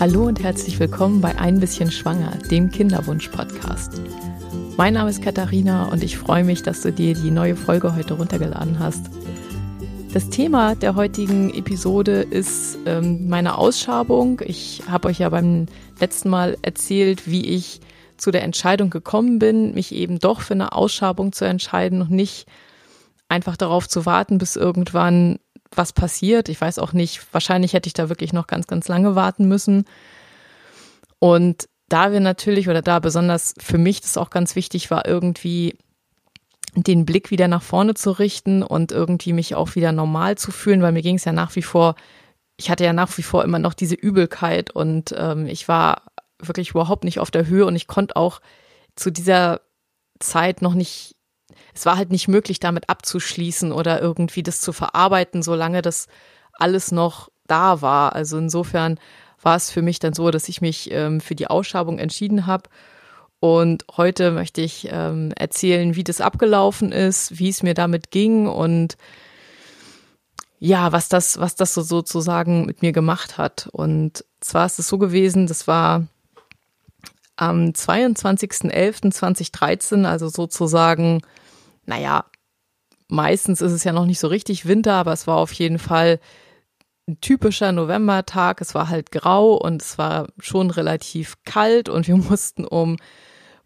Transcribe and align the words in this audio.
Hallo 0.00 0.24
und 0.28 0.42
herzlich 0.42 0.80
willkommen 0.80 1.20
bei 1.20 1.36
Ein 1.38 1.60
bisschen 1.60 1.90
Schwanger, 1.90 2.30
dem 2.50 2.70
Kinderwunsch-Podcast. 2.70 4.00
Mein 4.78 4.94
Name 4.94 5.10
ist 5.10 5.20
Katharina 5.20 5.90
und 5.92 6.02
ich 6.02 6.16
freue 6.16 6.42
mich, 6.42 6.62
dass 6.62 6.80
du 6.80 6.90
dir 6.90 7.12
die 7.12 7.30
neue 7.30 7.54
Folge 7.54 7.94
heute 7.94 8.14
runtergeladen 8.14 8.78
hast. 8.78 9.10
Das 10.14 10.30
Thema 10.30 10.74
der 10.74 10.94
heutigen 10.94 11.52
Episode 11.52 12.22
ist 12.22 12.78
ähm, 12.86 13.28
meine 13.28 13.58
Ausschabung. 13.58 14.40
Ich 14.42 14.84
habe 14.88 15.08
euch 15.08 15.18
ja 15.18 15.28
beim 15.28 15.66
letzten 16.00 16.30
Mal 16.30 16.56
erzählt, 16.62 17.30
wie 17.30 17.44
ich 17.50 17.80
zu 18.16 18.30
der 18.30 18.42
Entscheidung 18.42 18.88
gekommen 18.88 19.38
bin, 19.38 19.74
mich 19.74 19.94
eben 19.94 20.18
doch 20.18 20.40
für 20.40 20.54
eine 20.54 20.72
Ausschabung 20.72 21.32
zu 21.32 21.44
entscheiden 21.44 22.00
und 22.00 22.10
nicht 22.10 22.46
einfach 23.28 23.58
darauf 23.58 23.86
zu 23.86 24.06
warten, 24.06 24.38
bis 24.38 24.56
irgendwann 24.56 25.40
was 25.74 25.92
passiert. 25.92 26.48
Ich 26.48 26.60
weiß 26.60 26.78
auch 26.78 26.92
nicht, 26.92 27.32
wahrscheinlich 27.32 27.72
hätte 27.72 27.86
ich 27.86 27.94
da 27.94 28.08
wirklich 28.08 28.32
noch 28.32 28.46
ganz, 28.46 28.66
ganz 28.66 28.88
lange 28.88 29.14
warten 29.14 29.46
müssen. 29.46 29.84
Und 31.18 31.68
da 31.88 32.12
wir 32.12 32.20
natürlich 32.20 32.68
oder 32.68 32.82
da 32.82 32.98
besonders 32.98 33.54
für 33.58 33.78
mich 33.78 34.00
das 34.00 34.16
auch 34.16 34.30
ganz 34.30 34.56
wichtig 34.56 34.90
war, 34.90 35.06
irgendwie 35.06 35.76
den 36.76 37.04
Blick 37.04 37.30
wieder 37.30 37.48
nach 37.48 37.62
vorne 37.62 37.94
zu 37.94 38.12
richten 38.12 38.62
und 38.62 38.92
irgendwie 38.92 39.32
mich 39.32 39.54
auch 39.54 39.74
wieder 39.74 39.92
normal 39.92 40.38
zu 40.38 40.52
fühlen, 40.52 40.82
weil 40.82 40.92
mir 40.92 41.02
ging 41.02 41.16
es 41.16 41.24
ja 41.24 41.32
nach 41.32 41.56
wie 41.56 41.62
vor, 41.62 41.96
ich 42.56 42.70
hatte 42.70 42.84
ja 42.84 42.92
nach 42.92 43.16
wie 43.18 43.22
vor 43.22 43.42
immer 43.42 43.58
noch 43.58 43.74
diese 43.74 43.96
Übelkeit 43.96 44.70
und 44.70 45.14
ähm, 45.16 45.46
ich 45.46 45.66
war 45.66 46.02
wirklich 46.38 46.70
überhaupt 46.70 47.04
nicht 47.04 47.18
auf 47.18 47.30
der 47.30 47.46
Höhe 47.46 47.66
und 47.66 47.74
ich 47.74 47.86
konnte 47.86 48.16
auch 48.16 48.40
zu 48.94 49.10
dieser 49.10 49.60
Zeit 50.20 50.62
noch 50.62 50.74
nicht 50.74 51.16
es 51.74 51.86
war 51.86 51.96
halt 51.96 52.10
nicht 52.10 52.28
möglich, 52.28 52.60
damit 52.60 52.88
abzuschließen 52.88 53.72
oder 53.72 54.00
irgendwie 54.00 54.42
das 54.42 54.60
zu 54.60 54.72
verarbeiten, 54.72 55.42
solange 55.42 55.82
das 55.82 56.06
alles 56.52 56.92
noch 56.92 57.30
da 57.46 57.82
war. 57.82 58.14
Also 58.14 58.38
insofern 58.38 58.98
war 59.42 59.56
es 59.56 59.70
für 59.70 59.82
mich 59.82 59.98
dann 59.98 60.12
so, 60.12 60.30
dass 60.30 60.48
ich 60.48 60.60
mich 60.60 60.90
ähm, 60.92 61.20
für 61.20 61.34
die 61.34 61.48
Ausschabung 61.48 61.98
entschieden 61.98 62.46
habe. 62.46 62.68
Und 63.40 63.84
heute 63.96 64.30
möchte 64.32 64.60
ich 64.60 64.88
ähm, 64.90 65.32
erzählen, 65.34 65.96
wie 65.96 66.04
das 66.04 66.20
abgelaufen 66.20 66.92
ist, 66.92 67.38
wie 67.38 67.48
es 67.48 67.62
mir 67.62 67.72
damit 67.72 68.10
ging 68.10 68.46
und 68.46 68.98
ja, 70.58 70.92
was 70.92 71.08
das, 71.08 71.40
was 71.40 71.56
das 71.56 71.72
so 71.72 71.80
sozusagen 71.80 72.66
mit 72.66 72.82
mir 72.82 72.92
gemacht 72.92 73.38
hat. 73.38 73.66
Und 73.72 74.26
zwar 74.40 74.66
ist 74.66 74.78
es 74.78 74.88
so 74.88 74.98
gewesen, 74.98 75.46
das 75.46 75.66
war 75.66 76.06
am 77.36 77.70
22.11.2013, 77.70 80.04
also 80.04 80.28
sozusagen 80.28 81.22
naja, 81.86 82.24
meistens 83.08 83.60
ist 83.60 83.72
es 83.72 83.84
ja 83.84 83.92
noch 83.92 84.06
nicht 84.06 84.20
so 84.20 84.28
richtig 84.28 84.66
Winter, 84.66 84.94
aber 84.94 85.12
es 85.12 85.26
war 85.26 85.36
auf 85.36 85.52
jeden 85.52 85.78
Fall 85.78 86.20
ein 87.08 87.20
typischer 87.20 87.72
Novembertag. 87.72 88.60
Es 88.60 88.74
war 88.74 88.88
halt 88.88 89.10
grau 89.10 89.54
und 89.54 89.82
es 89.82 89.98
war 89.98 90.28
schon 90.38 90.70
relativ 90.70 91.36
kalt 91.44 91.88
und 91.88 92.06
wir 92.06 92.16
mussten 92.30 92.64
um 92.64 92.96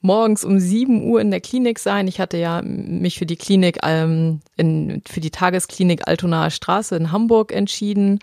morgens 0.00 0.44
um 0.44 0.60
7 0.60 1.08
Uhr 1.08 1.20
in 1.20 1.30
der 1.30 1.40
Klinik 1.40 1.78
sein. 1.78 2.08
Ich 2.08 2.20
hatte 2.20 2.36
ja 2.36 2.60
mich 2.62 3.18
für 3.18 3.26
die 3.26 3.36
Klinik, 3.36 3.78
ähm, 3.82 4.40
in, 4.56 5.02
für 5.08 5.20
die 5.20 5.30
Tagesklinik 5.30 6.06
Altonaer 6.06 6.50
Straße 6.50 6.94
in 6.94 7.10
Hamburg 7.10 7.52
entschieden. 7.52 8.18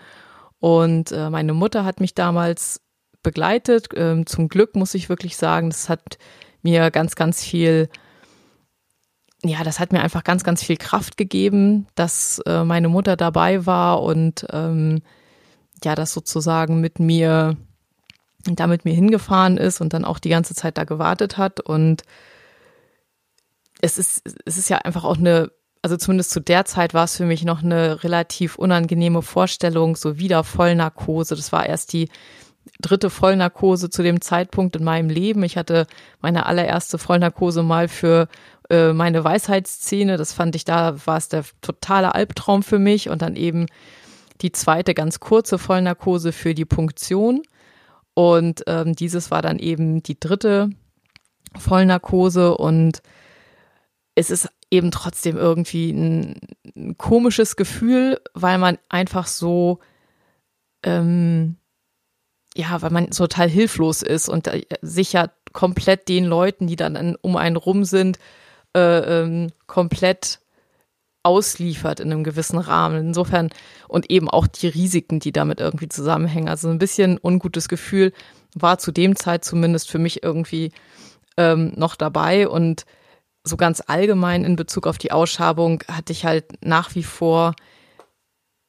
Und 0.60 1.10
äh, 1.10 1.28
meine 1.28 1.54
Mutter 1.54 1.84
hat 1.84 1.98
mich 1.98 2.14
damals 2.14 2.82
begleitet. 3.24 3.88
Ähm, 3.96 4.26
zum 4.26 4.48
Glück 4.48 4.76
muss 4.76 4.94
ich 4.94 5.08
wirklich 5.08 5.36
sagen, 5.36 5.70
das 5.70 5.88
hat 5.88 6.18
mir 6.62 6.92
ganz, 6.92 7.16
ganz 7.16 7.42
viel 7.42 7.88
ja, 9.44 9.64
das 9.64 9.80
hat 9.80 9.92
mir 9.92 10.00
einfach 10.00 10.24
ganz, 10.24 10.44
ganz 10.44 10.62
viel 10.62 10.76
Kraft 10.76 11.16
gegeben, 11.16 11.86
dass 11.94 12.40
äh, 12.46 12.64
meine 12.64 12.88
Mutter 12.88 13.16
dabei 13.16 13.66
war 13.66 14.02
und 14.02 14.46
ähm, 14.50 15.02
ja, 15.84 15.96
das 15.96 16.12
sozusagen 16.12 16.80
mit 16.80 17.00
mir, 17.00 17.56
da 18.44 18.68
mit 18.68 18.84
mir 18.84 18.94
hingefahren 18.94 19.56
ist 19.56 19.80
und 19.80 19.94
dann 19.94 20.04
auch 20.04 20.20
die 20.20 20.28
ganze 20.28 20.54
Zeit 20.54 20.78
da 20.78 20.84
gewartet 20.84 21.38
hat. 21.38 21.58
Und 21.58 22.02
es 23.80 23.98
ist, 23.98 24.22
es 24.44 24.58
ist 24.58 24.70
ja 24.70 24.78
einfach 24.78 25.02
auch 25.02 25.18
eine, 25.18 25.50
also 25.82 25.96
zumindest 25.96 26.30
zu 26.30 26.40
der 26.40 26.64
Zeit 26.64 26.94
war 26.94 27.04
es 27.04 27.16
für 27.16 27.26
mich 27.26 27.44
noch 27.44 27.64
eine 27.64 28.04
relativ 28.04 28.56
unangenehme 28.56 29.22
Vorstellung, 29.22 29.96
so 29.96 30.18
wieder 30.18 30.44
Vollnarkose. 30.44 31.34
Das 31.34 31.50
war 31.50 31.66
erst 31.66 31.92
die 31.92 32.08
dritte 32.80 33.10
Vollnarkose 33.10 33.90
zu 33.90 34.04
dem 34.04 34.20
Zeitpunkt 34.20 34.76
in 34.76 34.84
meinem 34.84 35.10
Leben. 35.10 35.42
Ich 35.42 35.56
hatte 35.56 35.86
meine 36.20 36.46
allererste 36.46 36.98
Vollnarkose 36.98 37.64
mal 37.64 37.88
für 37.88 38.28
äh, 38.72 38.94
meine 38.94 39.22
Weisheitsszene. 39.22 40.16
Das 40.16 40.32
fand 40.32 40.56
ich, 40.56 40.64
da 40.64 40.96
war 41.06 41.18
es 41.18 41.28
der 41.28 41.44
totale 41.60 42.14
Albtraum 42.14 42.62
für 42.62 42.78
mich. 42.78 43.10
Und 43.10 43.20
dann 43.22 43.36
eben 43.36 43.66
die 44.40 44.50
zweite 44.50 44.94
ganz 44.94 45.20
kurze 45.20 45.58
Vollnarkose 45.58 46.32
für 46.32 46.54
die 46.54 46.64
Punktion. 46.64 47.42
Und 48.14 48.64
ähm, 48.66 48.96
dieses 48.96 49.30
war 49.30 49.42
dann 49.42 49.58
eben 49.58 50.02
die 50.02 50.18
dritte 50.18 50.70
Vollnarkose. 51.56 52.56
Und 52.56 53.02
es 54.14 54.30
ist 54.30 54.48
eben 54.70 54.90
trotzdem 54.90 55.36
irgendwie 55.36 55.90
ein, 55.90 56.40
ein 56.74 56.96
komisches 56.96 57.56
Gefühl, 57.56 58.20
weil 58.32 58.56
man 58.56 58.78
einfach 58.88 59.26
so, 59.26 59.80
ähm, 60.82 61.56
ja, 62.56 62.80
weil 62.80 62.90
man 62.90 63.10
total 63.10 63.50
hilflos 63.50 64.00
ist 64.00 64.30
und 64.30 64.46
äh, 64.46 64.62
sich 64.80 65.12
ja 65.12 65.30
komplett 65.52 66.08
den 66.08 66.24
Leuten, 66.24 66.66
die 66.66 66.76
dann 66.76 67.16
um 67.20 67.36
einen 67.36 67.56
rum 67.56 67.84
sind, 67.84 68.18
äh, 68.74 69.22
ähm, 69.22 69.52
komplett 69.66 70.40
ausliefert 71.22 72.00
in 72.00 72.10
einem 72.12 72.24
gewissen 72.24 72.58
Rahmen. 72.58 73.08
Insofern 73.08 73.50
und 73.88 74.10
eben 74.10 74.28
auch 74.28 74.46
die 74.46 74.68
Risiken, 74.68 75.20
die 75.20 75.32
damit 75.32 75.60
irgendwie 75.60 75.88
zusammenhängen. 75.88 76.48
Also 76.48 76.68
ein 76.68 76.78
bisschen 76.78 77.18
ungutes 77.22 77.68
Gefühl 77.68 78.12
war 78.54 78.78
zu 78.78 78.92
dem 78.92 79.16
Zeit 79.16 79.44
zumindest 79.44 79.90
für 79.90 79.98
mich 79.98 80.22
irgendwie 80.22 80.72
ähm, 81.36 81.72
noch 81.76 81.96
dabei 81.96 82.48
und 82.48 82.84
so 83.44 83.56
ganz 83.56 83.82
allgemein 83.86 84.44
in 84.44 84.56
Bezug 84.56 84.86
auf 84.86 84.98
die 84.98 85.10
Ausschabung 85.10 85.82
hatte 85.88 86.12
ich 86.12 86.24
halt 86.24 86.64
nach 86.64 86.94
wie 86.94 87.02
vor 87.02 87.54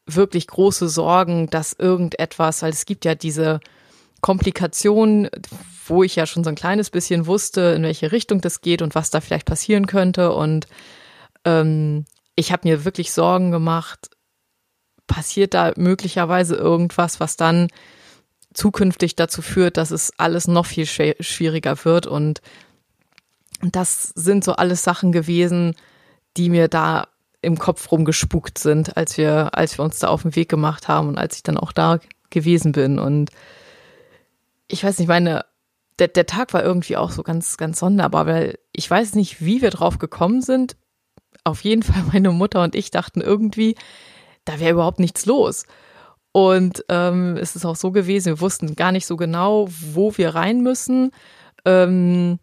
wirklich 0.05 0.47
große 0.47 0.89
Sorgen, 0.89 1.49
dass 1.49 1.73
irgendetwas, 1.73 2.61
weil 2.61 2.71
es 2.71 2.85
gibt 2.85 3.05
ja 3.05 3.15
diese 3.15 3.59
Komplikationen, 4.21 5.29
wo 5.87 6.03
ich 6.03 6.15
ja 6.15 6.25
schon 6.25 6.43
so 6.43 6.49
ein 6.49 6.55
kleines 6.55 6.89
bisschen 6.89 7.25
wusste, 7.25 7.73
in 7.75 7.83
welche 7.83 8.11
Richtung 8.11 8.41
das 8.41 8.61
geht 8.61 8.81
und 8.81 8.95
was 8.95 9.09
da 9.09 9.21
vielleicht 9.21 9.45
passieren 9.45 9.87
könnte. 9.87 10.33
Und 10.33 10.67
ähm, 11.45 12.05
ich 12.35 12.51
habe 12.51 12.67
mir 12.67 12.85
wirklich 12.85 13.11
Sorgen 13.11 13.51
gemacht, 13.51 14.09
passiert 15.07 15.53
da 15.53 15.73
möglicherweise 15.75 16.55
irgendwas, 16.55 17.19
was 17.19 17.37
dann 17.37 17.67
zukünftig 18.53 19.15
dazu 19.15 19.41
führt, 19.41 19.77
dass 19.77 19.91
es 19.91 20.13
alles 20.17 20.47
noch 20.47 20.65
viel 20.65 20.85
schwieriger 20.85 21.83
wird. 21.85 22.07
Und 22.07 22.41
das 23.61 24.09
sind 24.09 24.43
so 24.43 24.53
alles 24.53 24.83
Sachen 24.83 25.11
gewesen, 25.11 25.75
die 26.37 26.49
mir 26.49 26.67
da 26.67 27.07
im 27.41 27.57
Kopf 27.57 27.91
rumgespukt 27.91 28.57
sind, 28.57 28.95
als 28.95 29.17
wir, 29.17 29.57
als 29.57 29.77
wir 29.77 29.83
uns 29.83 29.99
da 29.99 30.07
auf 30.07 30.21
den 30.21 30.35
Weg 30.35 30.49
gemacht 30.49 30.87
haben 30.87 31.09
und 31.09 31.17
als 31.17 31.35
ich 31.35 31.43
dann 31.43 31.57
auch 31.57 31.71
da 31.71 31.99
gewesen 32.29 32.71
bin. 32.71 32.99
Und 32.99 33.31
ich 34.67 34.83
weiß 34.83 34.99
nicht, 34.99 35.07
meine 35.07 35.45
der, 35.99 36.07
der 36.07 36.25
Tag 36.25 36.53
war 36.53 36.63
irgendwie 36.63 36.97
auch 36.97 37.11
so 37.11 37.23
ganz, 37.23 37.57
ganz 37.57 37.79
sonderbar, 37.79 38.25
weil 38.25 38.59
ich 38.71 38.89
weiß 38.89 39.15
nicht, 39.15 39.41
wie 39.41 39.61
wir 39.61 39.69
drauf 39.69 39.99
gekommen 39.99 40.41
sind. 40.41 40.75
Auf 41.43 41.61
jeden 41.61 41.83
Fall 41.83 42.03
meine 42.11 42.31
Mutter 42.31 42.63
und 42.63 42.75
ich 42.75 42.91
dachten 42.91 43.21
irgendwie, 43.21 43.75
da 44.45 44.59
wäre 44.59 44.73
überhaupt 44.73 44.99
nichts 44.99 45.25
los. 45.25 45.65
Und 46.31 46.83
ähm, 46.89 47.37
es 47.37 47.55
ist 47.55 47.65
auch 47.65 47.75
so 47.75 47.91
gewesen, 47.91 48.25
wir 48.25 48.41
wussten 48.41 48.75
gar 48.75 48.91
nicht 48.91 49.05
so 49.05 49.17
genau, 49.17 49.67
wo 49.69 50.17
wir 50.17 50.33
rein 50.33 50.61
müssen 50.61 51.11
ähm, 51.63 52.39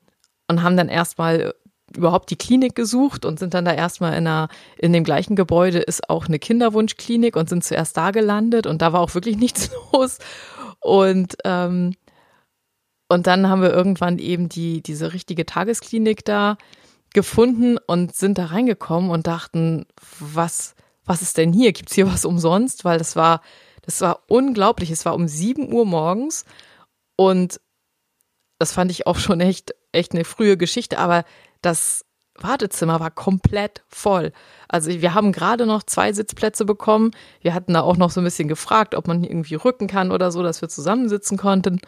und 0.48 0.62
haben 0.62 0.76
dann 0.76 0.88
erstmal 0.88 1.54
überhaupt 1.96 2.30
die 2.30 2.36
Klinik 2.36 2.76
gesucht 2.76 3.24
und 3.24 3.40
sind 3.40 3.52
dann 3.52 3.64
da 3.64 3.72
erstmal 3.72 4.12
in, 4.12 4.26
einer, 4.26 4.48
in 4.78 4.92
dem 4.92 5.02
gleichen 5.02 5.34
Gebäude 5.34 5.78
ist 5.78 6.08
auch 6.08 6.26
eine 6.26 6.38
Kinderwunschklinik 6.38 7.34
und 7.34 7.48
sind 7.48 7.64
zuerst 7.64 7.96
da 7.96 8.12
gelandet 8.12 8.68
und 8.68 8.80
da 8.80 8.92
war 8.92 9.00
auch 9.00 9.14
wirklich 9.14 9.36
nichts 9.38 9.70
los. 9.92 10.18
Und 10.80 11.36
ähm, 11.44 11.94
und 13.10 13.26
dann 13.26 13.48
haben 13.48 13.60
wir 13.60 13.72
irgendwann 13.72 14.20
eben 14.20 14.48
die, 14.48 14.82
diese 14.82 15.12
richtige 15.12 15.44
Tagesklinik 15.44 16.24
da 16.24 16.56
gefunden 17.12 17.76
und 17.76 18.14
sind 18.14 18.38
da 18.38 18.46
reingekommen 18.46 19.10
und 19.10 19.26
dachten, 19.26 19.84
was, 20.20 20.76
was 21.04 21.20
ist 21.20 21.36
denn 21.36 21.52
hier? 21.52 21.72
Gibt's 21.72 21.96
hier 21.96 22.06
was 22.06 22.24
umsonst? 22.24 22.84
Weil 22.84 22.98
das 22.98 23.16
war, 23.16 23.40
das 23.82 24.00
war 24.00 24.20
unglaublich. 24.28 24.92
Es 24.92 25.04
war 25.04 25.16
um 25.16 25.26
sieben 25.26 25.72
Uhr 25.72 25.86
morgens 25.86 26.44
und 27.16 27.60
das 28.60 28.72
fand 28.72 28.92
ich 28.92 29.08
auch 29.08 29.18
schon 29.18 29.40
echt, 29.40 29.74
echt 29.90 30.12
eine 30.12 30.24
frühe 30.24 30.56
Geschichte, 30.56 30.96
aber 30.98 31.24
das 31.62 32.04
Wartezimmer 32.38 33.00
war 33.00 33.10
komplett 33.10 33.82
voll. 33.88 34.30
Also 34.68 34.88
wir 34.88 35.14
haben 35.14 35.32
gerade 35.32 35.66
noch 35.66 35.82
zwei 35.82 36.12
Sitzplätze 36.12 36.64
bekommen. 36.64 37.10
Wir 37.40 37.54
hatten 37.54 37.74
da 37.74 37.80
auch 37.80 37.96
noch 37.96 38.10
so 38.10 38.20
ein 38.20 38.24
bisschen 38.24 38.46
gefragt, 38.46 38.94
ob 38.94 39.08
man 39.08 39.24
irgendwie 39.24 39.56
rücken 39.56 39.88
kann 39.88 40.12
oder 40.12 40.30
so, 40.30 40.44
dass 40.44 40.62
wir 40.62 40.68
zusammensitzen 40.68 41.36
konnten. 41.36 41.80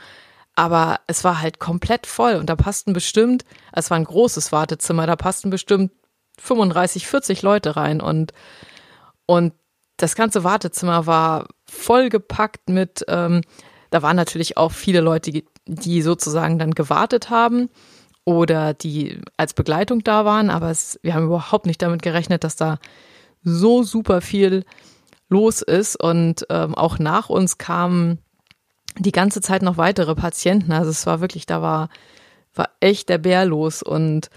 Aber 0.55 1.01
es 1.07 1.25
war 1.25 1.41
halt 1.41 1.59
komplett 1.59 2.07
voll 2.07 2.35
und 2.35 2.47
da 2.47 2.57
passten 2.57 2.93
bestimmt, 2.93 3.45
es 3.73 3.91
war 3.91 3.97
ein 3.97 4.05
großes 4.05 4.53
Wartezimmer, 4.53 5.07
da 5.07 5.17
passten 5.17 5.51
bestimmt 5.51 5.93
35, 6.39 7.07
40 7.07 7.43
Leute 7.43 7.77
rein 7.77 8.01
und, 8.01 8.33
und 9.27 9.55
das 9.97 10.15
ganze 10.15 10.45
Wartezimmer 10.45 11.07
war 11.07 11.47
vollgepackt 11.65 12.69
mit 12.69 13.05
ähm, 13.09 13.43
da 13.93 14.03
waren 14.03 14.17
natürlich 14.17 14.57
auch 14.57 14.73
viele 14.73 15.01
Leute, 15.01 15.45
die 15.67 16.03
sozusagen 16.03 16.59
dann 16.59 16.73
gewartet 16.73 17.29
haben 17.29 17.69
oder 18.25 18.73
die 18.73 19.21
als 19.37 19.53
Begleitung 19.53 20.03
da 20.03 20.25
waren, 20.25 20.49
aber 20.49 20.71
es, 20.71 20.99
wir 21.03 21.15
haben 21.15 21.27
überhaupt 21.27 21.67
nicht 21.67 21.83
damit 21.83 22.01
gerechnet, 22.03 22.43
dass 22.43 22.57
da 22.57 22.79
so 23.43 23.83
super 23.83 24.23
viel 24.23 24.65
los 25.29 25.61
ist 25.61 26.03
und 26.03 26.47
ähm, 26.49 26.75
auch 26.75 26.99
nach 26.99 27.29
uns 27.29 27.59
kamen 27.59 28.19
die 28.99 29.13
ganze 29.13 29.41
Zeit 29.41 29.63
noch 29.63 29.77
weitere 29.77 30.15
Patienten. 30.15 30.73
Also 30.73 30.91
es 30.91 31.07
war 31.07 31.21
wirklich, 31.21 31.47
da 31.47 31.63
war, 31.63 31.89
war 32.55 32.71
echt 32.81 33.09
der 33.09 33.19
Bär 33.19 33.45
los 33.45 33.83
und 33.83 34.31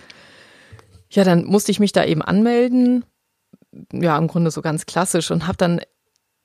ja, 1.10 1.24
dann 1.24 1.46
musste 1.46 1.72
ich 1.72 1.80
mich 1.80 1.92
da 1.92 2.04
eben 2.04 2.22
anmelden. 2.22 3.06
Ja, 3.92 4.18
im 4.18 4.28
Grunde 4.28 4.52
so 4.52 4.62
ganz 4.62 4.86
klassisch 4.86 5.31
und 5.31 5.48
habe 5.48 5.57
dann 5.57 5.81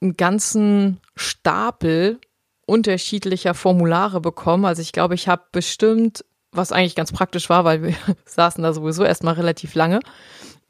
einen 0.00 0.16
ganzen 0.16 1.00
Stapel 1.14 2.18
unterschiedlicher 2.66 3.54
Formulare 3.54 4.20
bekommen. 4.20 4.64
Also 4.64 4.82
ich 4.82 4.92
glaube, 4.92 5.14
ich 5.14 5.28
habe 5.28 5.42
bestimmt, 5.52 6.24
was 6.52 6.72
eigentlich 6.72 6.94
ganz 6.94 7.12
praktisch 7.12 7.48
war, 7.50 7.64
weil 7.64 7.82
wir 7.82 7.94
saßen 8.26 8.62
da 8.62 8.72
sowieso 8.72 9.04
erstmal 9.04 9.34
relativ 9.34 9.74
lange, 9.74 10.00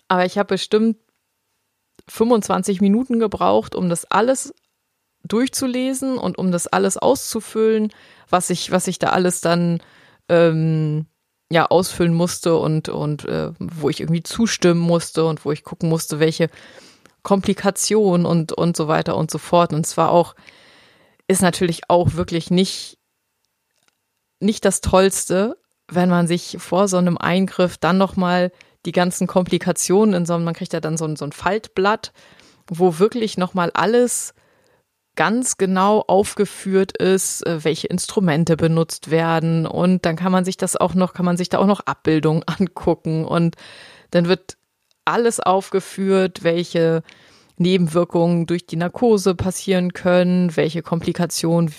aber 0.09 0.25
ich 0.25 0.39
habe 0.39 0.55
bestimmt 0.55 0.97
25 2.09 2.81
Minuten 2.81 3.19
gebraucht, 3.19 3.75
um 3.75 3.89
das 3.89 4.05
alles 4.11 4.55
durchzulesen 5.25 6.19
und 6.19 6.39
um 6.39 6.51
das 6.51 6.67
alles 6.67 6.97
auszufüllen, 6.97 7.93
was 8.29 8.51
ich, 8.51 8.71
was 8.71 8.87
ich 8.87 8.99
da 8.99 9.11
alles 9.11 9.41
dann 9.41 9.81
ähm, 10.29 11.07
ja 11.51 11.67
ausfüllen 11.67 12.15
musste 12.15 12.57
und 12.57 12.89
und 12.89 13.25
äh, 13.27 13.51
wo 13.59 13.91
ich 13.91 14.01
irgendwie 14.01 14.23
zustimmen 14.23 14.81
musste 14.81 15.25
und 15.25 15.45
wo 15.45 15.53
ich 15.53 15.65
gucken 15.65 15.89
musste, 15.89 16.21
welche 16.21 16.49
Komplikationen 17.23 18.25
und 18.25 18.53
und 18.53 18.77
so 18.77 18.89
weiter 18.89 19.17
und 19.17 19.31
so 19.31 19.39
fort. 19.39 19.73
Und 19.73 19.87
zwar 19.87 20.11
auch 20.11 20.35
ist 21.27 21.43
natürlich 21.43 21.83
auch 21.89 22.15
wirklich 22.15 22.51
nicht 22.51 22.99
nicht 24.41 24.65
das 24.65 24.81
Tollste, 24.81 25.59
wenn 25.89 26.09
man 26.09 26.27
sich 26.27 26.57
vor 26.59 26.89
so 26.89 26.97
einem 26.97 27.19
Eingriff 27.19 27.77
dann 27.77 27.99
noch 27.99 28.17
mal 28.17 28.53
die 28.87 28.93
ganzen 28.93 29.27
Komplikationen 29.27 30.15
in 30.15 30.27
so 30.27 30.35
einem, 30.35 30.45
man 30.45 30.55
kriegt 30.55 30.73
ja 30.73 30.81
dann 30.81 30.97
so 30.97 31.05
ein, 31.05 31.17
so 31.17 31.25
ein 31.25 31.33
Faltblatt, 31.33 32.13
wo 32.67 32.99
wirklich 32.99 33.37
noch 33.37 33.53
mal 33.53 33.71
alles 33.75 34.35
ganz 35.17 35.57
genau 35.59 36.05
aufgeführt 36.07 36.97
ist, 36.97 37.47
äh, 37.47 37.65
welche 37.65 37.89
Instrumente 37.89 38.57
benutzt 38.57 39.11
werden. 39.11 39.67
Und 39.67 40.07
dann 40.07 40.17
kann 40.17 40.33
man 40.33 40.45
sich 40.45 40.57
das 40.57 40.77
auch 40.77 40.95
noch, 40.95 41.13
kann 41.13 41.27
man 41.27 41.37
sich 41.37 41.49
da 41.49 41.59
auch 41.59 41.67
noch 41.67 41.81
Abbildungen 41.81 42.43
angucken. 42.47 43.25
Und 43.25 43.57
dann 44.11 44.29
wird 44.29 44.57
alles 45.05 45.41
aufgeführt, 45.41 46.43
welche 46.43 47.03
Nebenwirkungen 47.57 48.47
durch 48.47 48.67
die 48.67 48.77
Narkose 48.77 49.35
passieren 49.35 49.93
können, 49.93 50.57
welche 50.57 50.83
Komplikationen 50.83 51.75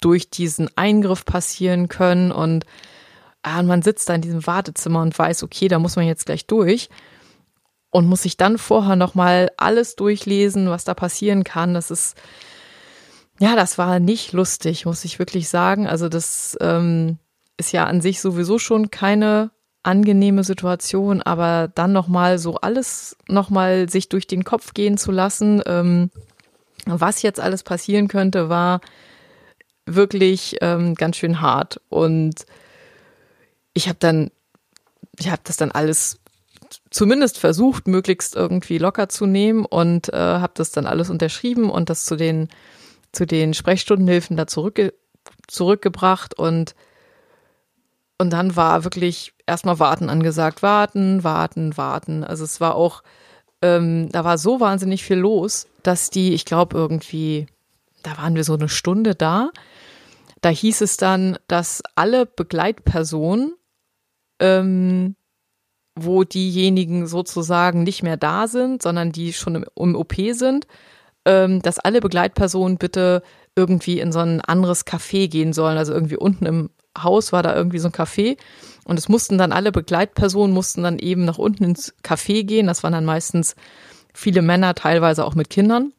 durch 0.00 0.30
diesen 0.30 0.68
Eingriff 0.76 1.24
passieren 1.24 1.88
können. 1.88 2.32
Und 2.32 2.66
ah, 3.42 3.62
man 3.62 3.82
sitzt 3.82 4.08
da 4.08 4.14
in 4.14 4.22
diesem 4.22 4.46
Wartezimmer 4.46 5.02
und 5.02 5.16
weiß, 5.16 5.42
okay, 5.44 5.68
da 5.68 5.78
muss 5.78 5.96
man 5.96 6.06
jetzt 6.06 6.26
gleich 6.26 6.46
durch. 6.46 6.88
Und 7.90 8.06
muss 8.06 8.22
sich 8.22 8.38
dann 8.38 8.56
vorher 8.56 8.96
nochmal 8.96 9.50
alles 9.58 9.96
durchlesen, 9.96 10.70
was 10.70 10.84
da 10.84 10.94
passieren 10.94 11.44
kann. 11.44 11.74
Das 11.74 11.90
ist 11.90 12.16
ja, 13.42 13.56
das 13.56 13.76
war 13.76 13.98
nicht 13.98 14.32
lustig, 14.32 14.86
muss 14.86 15.04
ich 15.04 15.18
wirklich 15.18 15.48
sagen. 15.48 15.88
Also 15.88 16.08
das 16.08 16.56
ähm, 16.60 17.18
ist 17.56 17.72
ja 17.72 17.86
an 17.86 18.00
sich 18.00 18.20
sowieso 18.20 18.60
schon 18.60 18.92
keine 18.92 19.50
angenehme 19.82 20.44
Situation, 20.44 21.22
aber 21.22 21.66
dann 21.66 21.90
nochmal 21.90 22.38
so 22.38 22.54
alles 22.58 23.16
nochmal 23.26 23.88
sich 23.88 24.08
durch 24.08 24.28
den 24.28 24.44
Kopf 24.44 24.74
gehen 24.74 24.96
zu 24.96 25.10
lassen, 25.10 25.60
ähm, 25.66 26.12
was 26.86 27.22
jetzt 27.22 27.40
alles 27.40 27.64
passieren 27.64 28.06
könnte, 28.06 28.48
war 28.48 28.80
wirklich 29.86 30.58
ähm, 30.60 30.94
ganz 30.94 31.16
schön 31.16 31.40
hart. 31.40 31.80
Und 31.88 32.46
ich 33.74 33.88
habe 33.88 33.98
dann, 33.98 34.30
ich 35.18 35.30
habe 35.30 35.42
das 35.42 35.56
dann 35.56 35.72
alles 35.72 36.20
zumindest 36.90 37.40
versucht, 37.40 37.88
möglichst 37.88 38.36
irgendwie 38.36 38.78
locker 38.78 39.08
zu 39.08 39.26
nehmen 39.26 39.64
und 39.64 40.12
äh, 40.12 40.16
habe 40.16 40.52
das 40.54 40.70
dann 40.70 40.86
alles 40.86 41.10
unterschrieben 41.10 41.70
und 41.70 41.90
das 41.90 42.04
zu 42.04 42.14
den 42.14 42.48
zu 43.12 43.26
den 43.26 43.54
Sprechstundenhilfen 43.54 44.36
da 44.36 44.46
zurückge 44.46 44.94
zurückgebracht 45.46 46.34
und 46.38 46.74
und 48.18 48.30
dann 48.30 48.54
war 48.54 48.84
wirklich 48.84 49.34
erstmal 49.46 49.80
warten 49.80 50.08
angesagt, 50.08 50.62
warten, 50.62 51.24
warten, 51.24 51.76
warten. 51.76 52.22
Also 52.22 52.44
es 52.44 52.60
war 52.60 52.76
auch, 52.76 53.02
ähm, 53.62 54.10
da 54.12 54.24
war 54.24 54.38
so 54.38 54.60
wahnsinnig 54.60 55.02
viel 55.02 55.16
los, 55.16 55.66
dass 55.82 56.08
die, 56.08 56.32
ich 56.32 56.44
glaube 56.44 56.76
irgendwie, 56.76 57.46
da 58.04 58.16
waren 58.18 58.36
wir 58.36 58.44
so 58.44 58.54
eine 58.54 58.68
Stunde 58.68 59.16
da. 59.16 59.50
Da 60.40 60.50
hieß 60.50 60.82
es 60.82 60.96
dann, 60.96 61.36
dass 61.48 61.82
alle 61.96 62.24
Begleitpersonen, 62.24 63.54
ähm, 64.38 65.16
wo 65.96 66.22
diejenigen 66.22 67.08
sozusagen 67.08 67.82
nicht 67.82 68.04
mehr 68.04 68.16
da 68.16 68.46
sind, 68.46 68.82
sondern 68.82 69.10
die 69.10 69.32
schon 69.32 69.56
im, 69.56 69.64
im 69.74 69.96
OP 69.96 70.14
sind, 70.30 70.68
ähm, 71.24 71.62
dass 71.62 71.78
alle 71.78 72.00
Begleitpersonen 72.00 72.78
bitte 72.78 73.22
irgendwie 73.54 74.00
in 74.00 74.12
so 74.12 74.20
ein 74.20 74.40
anderes 74.40 74.86
Café 74.86 75.28
gehen 75.28 75.52
sollen. 75.52 75.78
Also 75.78 75.92
irgendwie 75.92 76.16
unten 76.16 76.46
im 76.46 76.70
Haus 76.96 77.32
war 77.32 77.42
da 77.42 77.54
irgendwie 77.54 77.78
so 77.78 77.88
ein 77.88 77.92
Café 77.92 78.36
und 78.84 78.98
es 78.98 79.08
mussten 79.08 79.38
dann 79.38 79.52
alle 79.52 79.72
Begleitpersonen 79.72 80.52
mussten 80.52 80.82
dann 80.82 80.98
eben 80.98 81.24
nach 81.24 81.38
unten 81.38 81.64
ins 81.64 81.94
Café 82.02 82.44
gehen. 82.44 82.66
Das 82.66 82.82
waren 82.82 82.92
dann 82.92 83.04
meistens 83.04 83.54
viele 84.12 84.42
Männer, 84.42 84.74
teilweise 84.74 85.24
auch 85.24 85.34
mit 85.34 85.50
Kindern. 85.50 85.92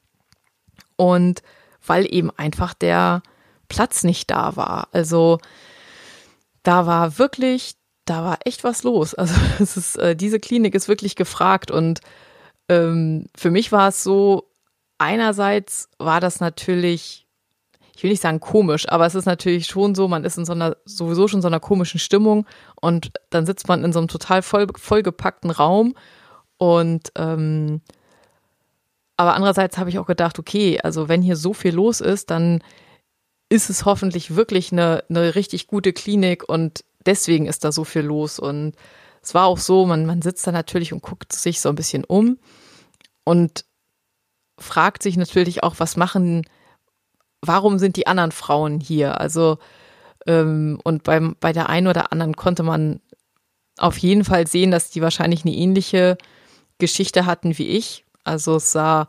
Und 0.95 1.41
weil 1.85 2.11
eben 2.13 2.31
einfach 2.31 2.73
der 2.73 3.23
Platz 3.69 4.03
nicht 4.03 4.29
da 4.29 4.55
war. 4.55 4.89
Also 4.91 5.39
da 6.63 6.85
war 6.85 7.17
wirklich, 7.17 7.75
da 8.05 8.23
war 8.23 8.39
echt 8.45 8.63
was 8.63 8.83
los. 8.83 9.13
Also 9.17 9.33
es 9.59 9.77
ist, 9.77 9.95
äh, 9.97 10.15
diese 10.15 10.39
Klinik 10.39 10.75
ist 10.75 10.87
wirklich 10.87 11.15
gefragt 11.15 11.71
und 11.71 12.01
ähm, 12.69 13.27
für 13.35 13.51
mich 13.51 13.71
war 13.71 13.89
es 13.89 14.03
so, 14.03 14.49
einerseits 15.03 15.89
war 15.99 16.19
das 16.19 16.39
natürlich, 16.39 17.27
ich 17.95 18.03
will 18.03 18.09
nicht 18.09 18.21
sagen 18.21 18.39
komisch, 18.39 18.87
aber 18.89 19.05
es 19.05 19.15
ist 19.15 19.25
natürlich 19.25 19.67
schon 19.67 19.95
so, 19.95 20.07
man 20.07 20.23
ist 20.23 20.37
in 20.37 20.45
so 20.45 20.53
einer, 20.53 20.77
sowieso 20.85 21.27
schon 21.27 21.41
so 21.41 21.47
einer 21.47 21.59
komischen 21.59 21.99
Stimmung 21.99 22.45
und 22.81 23.11
dann 23.29 23.45
sitzt 23.45 23.67
man 23.67 23.83
in 23.83 23.93
so 23.93 23.99
einem 23.99 24.07
total 24.07 24.41
voll, 24.41 24.67
vollgepackten 24.75 25.51
Raum 25.51 25.95
und 26.57 27.11
ähm, 27.15 27.81
aber 29.17 29.35
andererseits 29.35 29.77
habe 29.77 29.89
ich 29.89 29.99
auch 29.99 30.07
gedacht, 30.07 30.39
okay, 30.39 30.79
also 30.81 31.07
wenn 31.07 31.21
hier 31.21 31.35
so 31.35 31.53
viel 31.53 31.73
los 31.73 32.01
ist, 32.01 32.31
dann 32.31 32.63
ist 33.49 33.69
es 33.69 33.85
hoffentlich 33.85 34.35
wirklich 34.35 34.71
eine, 34.71 35.03
eine 35.09 35.35
richtig 35.35 35.67
gute 35.67 35.93
Klinik 35.93 36.47
und 36.49 36.83
deswegen 37.05 37.45
ist 37.45 37.63
da 37.63 37.71
so 37.71 37.83
viel 37.83 38.01
los. 38.01 38.39
Und 38.39 38.75
es 39.21 39.35
war 39.35 39.45
auch 39.45 39.59
so, 39.59 39.85
man, 39.85 40.05
man 40.07 40.23
sitzt 40.23 40.47
da 40.47 40.51
natürlich 40.51 40.93
und 40.93 41.03
guckt 41.03 41.31
sich 41.31 41.61
so 41.61 41.69
ein 41.69 41.75
bisschen 41.75 42.03
um. 42.03 42.39
Und 43.23 43.65
fragt 44.63 45.03
sich 45.03 45.17
natürlich 45.17 45.63
auch, 45.63 45.75
was 45.77 45.97
machen, 45.97 46.43
warum 47.41 47.79
sind 47.79 47.97
die 47.97 48.07
anderen 48.07 48.31
Frauen 48.31 48.79
hier? 48.79 49.19
Also, 49.19 49.57
ähm, 50.25 50.79
und 50.83 51.03
beim, 51.03 51.35
bei 51.39 51.53
der 51.53 51.69
einen 51.69 51.87
oder 51.87 52.11
anderen 52.11 52.35
konnte 52.35 52.63
man 52.63 53.01
auf 53.77 53.97
jeden 53.97 54.23
Fall 54.23 54.47
sehen, 54.47 54.71
dass 54.71 54.91
die 54.91 55.01
wahrscheinlich 55.01 55.45
eine 55.45 55.55
ähnliche 55.55 56.17
Geschichte 56.77 57.25
hatten 57.25 57.57
wie 57.57 57.67
ich. 57.67 58.05
Also 58.23 58.55
es 58.55 58.71
sah, 58.71 59.07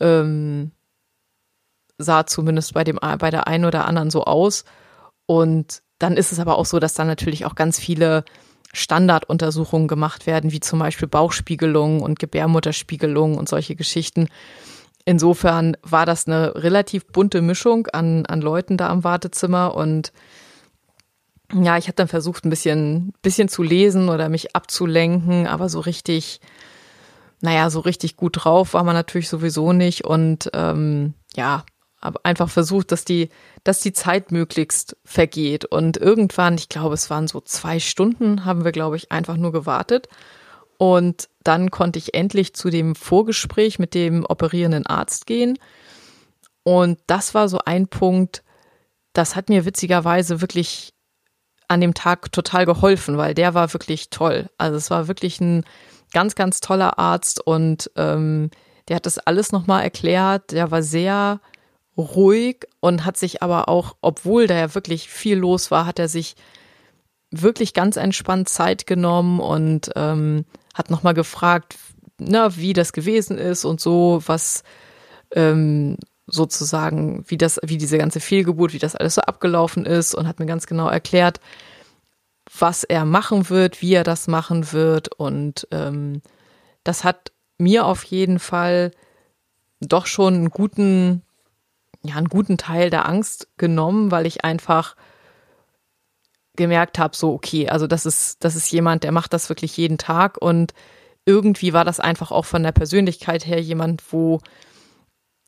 ähm, 0.00 0.72
sah 1.98 2.26
zumindest 2.26 2.74
bei 2.74 2.84
dem, 2.84 2.98
bei 3.18 3.30
der 3.30 3.46
einen 3.46 3.64
oder 3.64 3.86
anderen 3.86 4.10
so 4.10 4.24
aus. 4.24 4.64
Und 5.26 5.82
dann 5.98 6.16
ist 6.16 6.32
es 6.32 6.40
aber 6.40 6.56
auch 6.56 6.66
so, 6.66 6.78
dass 6.78 6.94
dann 6.94 7.06
natürlich 7.06 7.44
auch 7.44 7.54
ganz 7.54 7.78
viele 7.78 8.24
Standarduntersuchungen 8.72 9.88
gemacht 9.88 10.26
werden, 10.26 10.52
wie 10.52 10.60
zum 10.60 10.78
Beispiel 10.78 11.08
Bauchspiegelung 11.08 12.00
und 12.00 12.18
Gebärmutterspiegelung 12.18 13.36
und 13.36 13.48
solche 13.48 13.76
Geschichten. 13.76 14.28
Insofern 15.04 15.76
war 15.82 16.06
das 16.06 16.26
eine 16.26 16.54
relativ 16.54 17.06
bunte 17.06 17.42
Mischung 17.42 17.86
an, 17.88 18.26
an 18.26 18.40
Leuten 18.40 18.76
da 18.76 18.88
am 18.88 19.04
Wartezimmer 19.04 19.74
und 19.74 20.12
ja, 21.52 21.76
ich 21.76 21.86
habe 21.86 21.96
dann 21.96 22.08
versucht, 22.08 22.44
ein 22.44 22.50
bisschen, 22.50 23.12
bisschen 23.22 23.48
zu 23.48 23.62
lesen 23.62 24.08
oder 24.08 24.28
mich 24.28 24.54
abzulenken, 24.54 25.46
aber 25.46 25.68
so 25.68 25.80
richtig, 25.80 26.40
naja, 27.40 27.70
so 27.70 27.80
richtig 27.80 28.16
gut 28.16 28.44
drauf 28.44 28.74
war 28.74 28.84
man 28.84 28.94
natürlich 28.94 29.28
sowieso 29.28 29.72
nicht 29.72 30.04
und 30.04 30.50
ähm, 30.54 31.14
ja, 31.34 31.64
habe 32.00 32.24
einfach 32.24 32.48
versucht, 32.48 32.92
dass 32.92 33.04
die, 33.04 33.28
dass 33.64 33.80
die 33.80 33.92
Zeit 33.92 34.32
möglichst 34.32 34.96
vergeht. 35.04 35.66
Und 35.66 35.96
irgendwann, 35.98 36.54
ich 36.54 36.68
glaube, 36.68 36.94
es 36.94 37.10
waren 37.10 37.28
so 37.28 37.40
zwei 37.40 37.78
Stunden, 37.78 38.44
haben 38.44 38.64
wir, 38.64 38.72
glaube 38.72 38.96
ich, 38.96 39.12
einfach 39.12 39.36
nur 39.36 39.52
gewartet. 39.52 40.08
Und 40.80 41.28
dann 41.44 41.70
konnte 41.70 41.98
ich 41.98 42.14
endlich 42.14 42.54
zu 42.54 42.70
dem 42.70 42.94
Vorgespräch 42.94 43.78
mit 43.78 43.92
dem 43.92 44.24
operierenden 44.24 44.86
Arzt 44.86 45.26
gehen. 45.26 45.58
Und 46.62 46.98
das 47.06 47.34
war 47.34 47.50
so 47.50 47.58
ein 47.66 47.86
Punkt, 47.86 48.42
das 49.12 49.36
hat 49.36 49.50
mir 49.50 49.66
witzigerweise 49.66 50.40
wirklich 50.40 50.94
an 51.68 51.82
dem 51.82 51.92
Tag 51.92 52.32
total 52.32 52.64
geholfen, 52.64 53.18
weil 53.18 53.34
der 53.34 53.52
war 53.52 53.74
wirklich 53.74 54.08
toll. 54.08 54.48
Also 54.56 54.78
es 54.78 54.90
war 54.90 55.06
wirklich 55.06 55.38
ein 55.42 55.64
ganz, 56.14 56.34
ganz 56.34 56.60
toller 56.60 56.98
Arzt 56.98 57.46
und 57.46 57.90
ähm, 57.96 58.48
der 58.88 58.96
hat 58.96 59.04
das 59.04 59.18
alles 59.18 59.52
nochmal 59.52 59.82
erklärt. 59.82 60.50
Der 60.52 60.70
war 60.70 60.82
sehr 60.82 61.42
ruhig 61.98 62.66
und 62.80 63.04
hat 63.04 63.18
sich 63.18 63.42
aber 63.42 63.68
auch, 63.68 63.96
obwohl 64.00 64.46
da 64.46 64.56
ja 64.56 64.74
wirklich 64.74 65.10
viel 65.10 65.36
los 65.36 65.70
war, 65.70 65.84
hat 65.84 65.98
er 65.98 66.08
sich 66.08 66.36
wirklich 67.30 67.74
ganz 67.74 67.98
entspannt 67.98 68.48
Zeit 68.48 68.86
genommen 68.86 69.40
und 69.40 69.90
ähm, 69.94 70.46
hat 70.74 70.90
nochmal 70.90 71.14
gefragt, 71.14 71.76
na, 72.18 72.56
wie 72.56 72.72
das 72.72 72.92
gewesen 72.92 73.38
ist 73.38 73.64
und 73.64 73.80
so, 73.80 74.22
was 74.26 74.62
ähm, 75.32 75.96
sozusagen, 76.26 77.24
wie 77.26 77.38
das, 77.38 77.58
wie 77.64 77.78
diese 77.78 77.98
ganze 77.98 78.20
Fehlgeburt, 78.20 78.72
wie 78.72 78.78
das 78.78 78.96
alles 78.96 79.16
so 79.16 79.22
abgelaufen 79.22 79.86
ist 79.86 80.14
und 80.14 80.28
hat 80.28 80.38
mir 80.38 80.46
ganz 80.46 80.66
genau 80.66 80.88
erklärt, 80.88 81.40
was 82.58 82.84
er 82.84 83.04
machen 83.04 83.48
wird, 83.48 83.82
wie 83.82 83.94
er 83.94 84.04
das 84.04 84.28
machen 84.28 84.72
wird. 84.72 85.12
Und 85.14 85.66
ähm, 85.70 86.22
das 86.84 87.04
hat 87.04 87.32
mir 87.58 87.86
auf 87.86 88.04
jeden 88.04 88.38
Fall 88.38 88.92
doch 89.80 90.06
schon 90.06 90.34
einen 90.34 90.50
guten, 90.50 91.22
ja, 92.02 92.16
einen 92.16 92.28
guten 92.28 92.58
Teil 92.58 92.90
der 92.90 93.08
Angst 93.08 93.48
genommen, 93.56 94.10
weil 94.10 94.26
ich 94.26 94.44
einfach 94.44 94.96
gemerkt 96.60 96.98
habe, 96.98 97.16
so, 97.16 97.32
okay, 97.32 97.70
also 97.70 97.86
das 97.86 98.04
ist, 98.04 98.44
das 98.44 98.54
ist 98.54 98.70
jemand, 98.70 99.02
der 99.02 99.12
macht 99.12 99.32
das 99.32 99.48
wirklich 99.48 99.76
jeden 99.78 99.96
Tag 99.96 100.36
und 100.40 100.74
irgendwie 101.24 101.72
war 101.72 101.86
das 101.86 102.00
einfach 102.00 102.30
auch 102.30 102.44
von 102.44 102.62
der 102.62 102.72
Persönlichkeit 102.72 103.46
her 103.46 103.60
jemand, 103.60 104.12
wo 104.12 104.40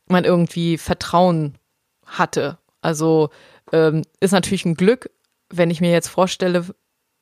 man 0.07 0.23
irgendwie 0.23 0.79
Vertrauen 0.79 1.59
hatte. 2.03 2.57
Also 2.81 3.29
ähm, 3.71 4.01
ist 4.19 4.31
natürlich 4.31 4.65
ein 4.65 4.73
Glück, 4.73 5.11
wenn 5.51 5.69
ich 5.69 5.81
mir 5.81 5.91
jetzt 5.91 6.07
vorstelle, 6.07 6.65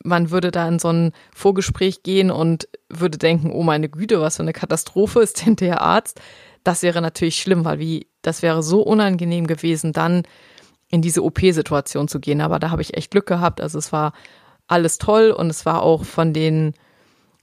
man 0.03 0.31
würde 0.31 0.51
da 0.51 0.67
in 0.69 0.79
so 0.79 0.89
ein 0.89 1.11
Vorgespräch 1.35 2.01
gehen 2.01 2.31
und 2.31 2.69
würde 2.89 3.17
denken, 3.17 3.51
oh 3.51 3.63
meine 3.63 3.89
Güte, 3.89 4.21
was 4.21 4.37
für 4.37 4.43
eine 4.43 4.53
Katastrophe 4.53 5.21
ist 5.21 5.45
denn 5.45 5.57
der 5.57 5.81
Arzt? 5.81 6.21
Das 6.63 6.81
wäre 6.81 7.01
natürlich 7.01 7.41
schlimm, 7.41 7.65
weil 7.65 7.79
wie, 7.79 8.07
das 8.21 8.41
wäre 8.41 8.63
so 8.63 8.81
unangenehm 8.81 9.47
gewesen, 9.47 9.91
dann 9.91 10.23
in 10.91 11.01
diese 11.01 11.23
OP-Situation 11.23 12.07
zu 12.07 12.19
gehen. 12.19 12.41
Aber 12.41 12.59
da 12.59 12.69
habe 12.69 12.81
ich 12.81 12.95
echt 12.95 13.11
Glück 13.11 13.25
gehabt. 13.25 13.61
Also 13.61 13.79
es 13.79 13.91
war 13.91 14.13
alles 14.67 14.97
toll 14.97 15.31
und 15.31 15.49
es 15.49 15.65
war 15.65 15.81
auch 15.81 16.05
von 16.05 16.33
den, 16.33 16.73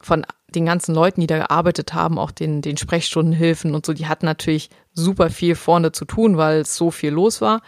von 0.01 0.25
den 0.55 0.65
ganzen 0.65 0.95
Leuten, 0.95 1.21
die 1.21 1.27
da 1.27 1.39
gearbeitet 1.39 1.93
haben, 1.93 2.19
auch 2.19 2.31
den, 2.31 2.63
den 2.63 2.77
Sprechstundenhilfen 2.77 3.75
und 3.75 3.85
so, 3.85 3.93
die 3.93 4.07
hatten 4.07 4.25
natürlich 4.25 4.71
super 4.95 5.29
viel 5.29 5.55
vorne 5.55 5.93
zu 5.93 6.05
tun, 6.05 6.37
weil 6.37 6.61
es 6.61 6.75
so 6.75 6.91
viel 6.91 7.11
los 7.11 7.41
war. 7.41 7.61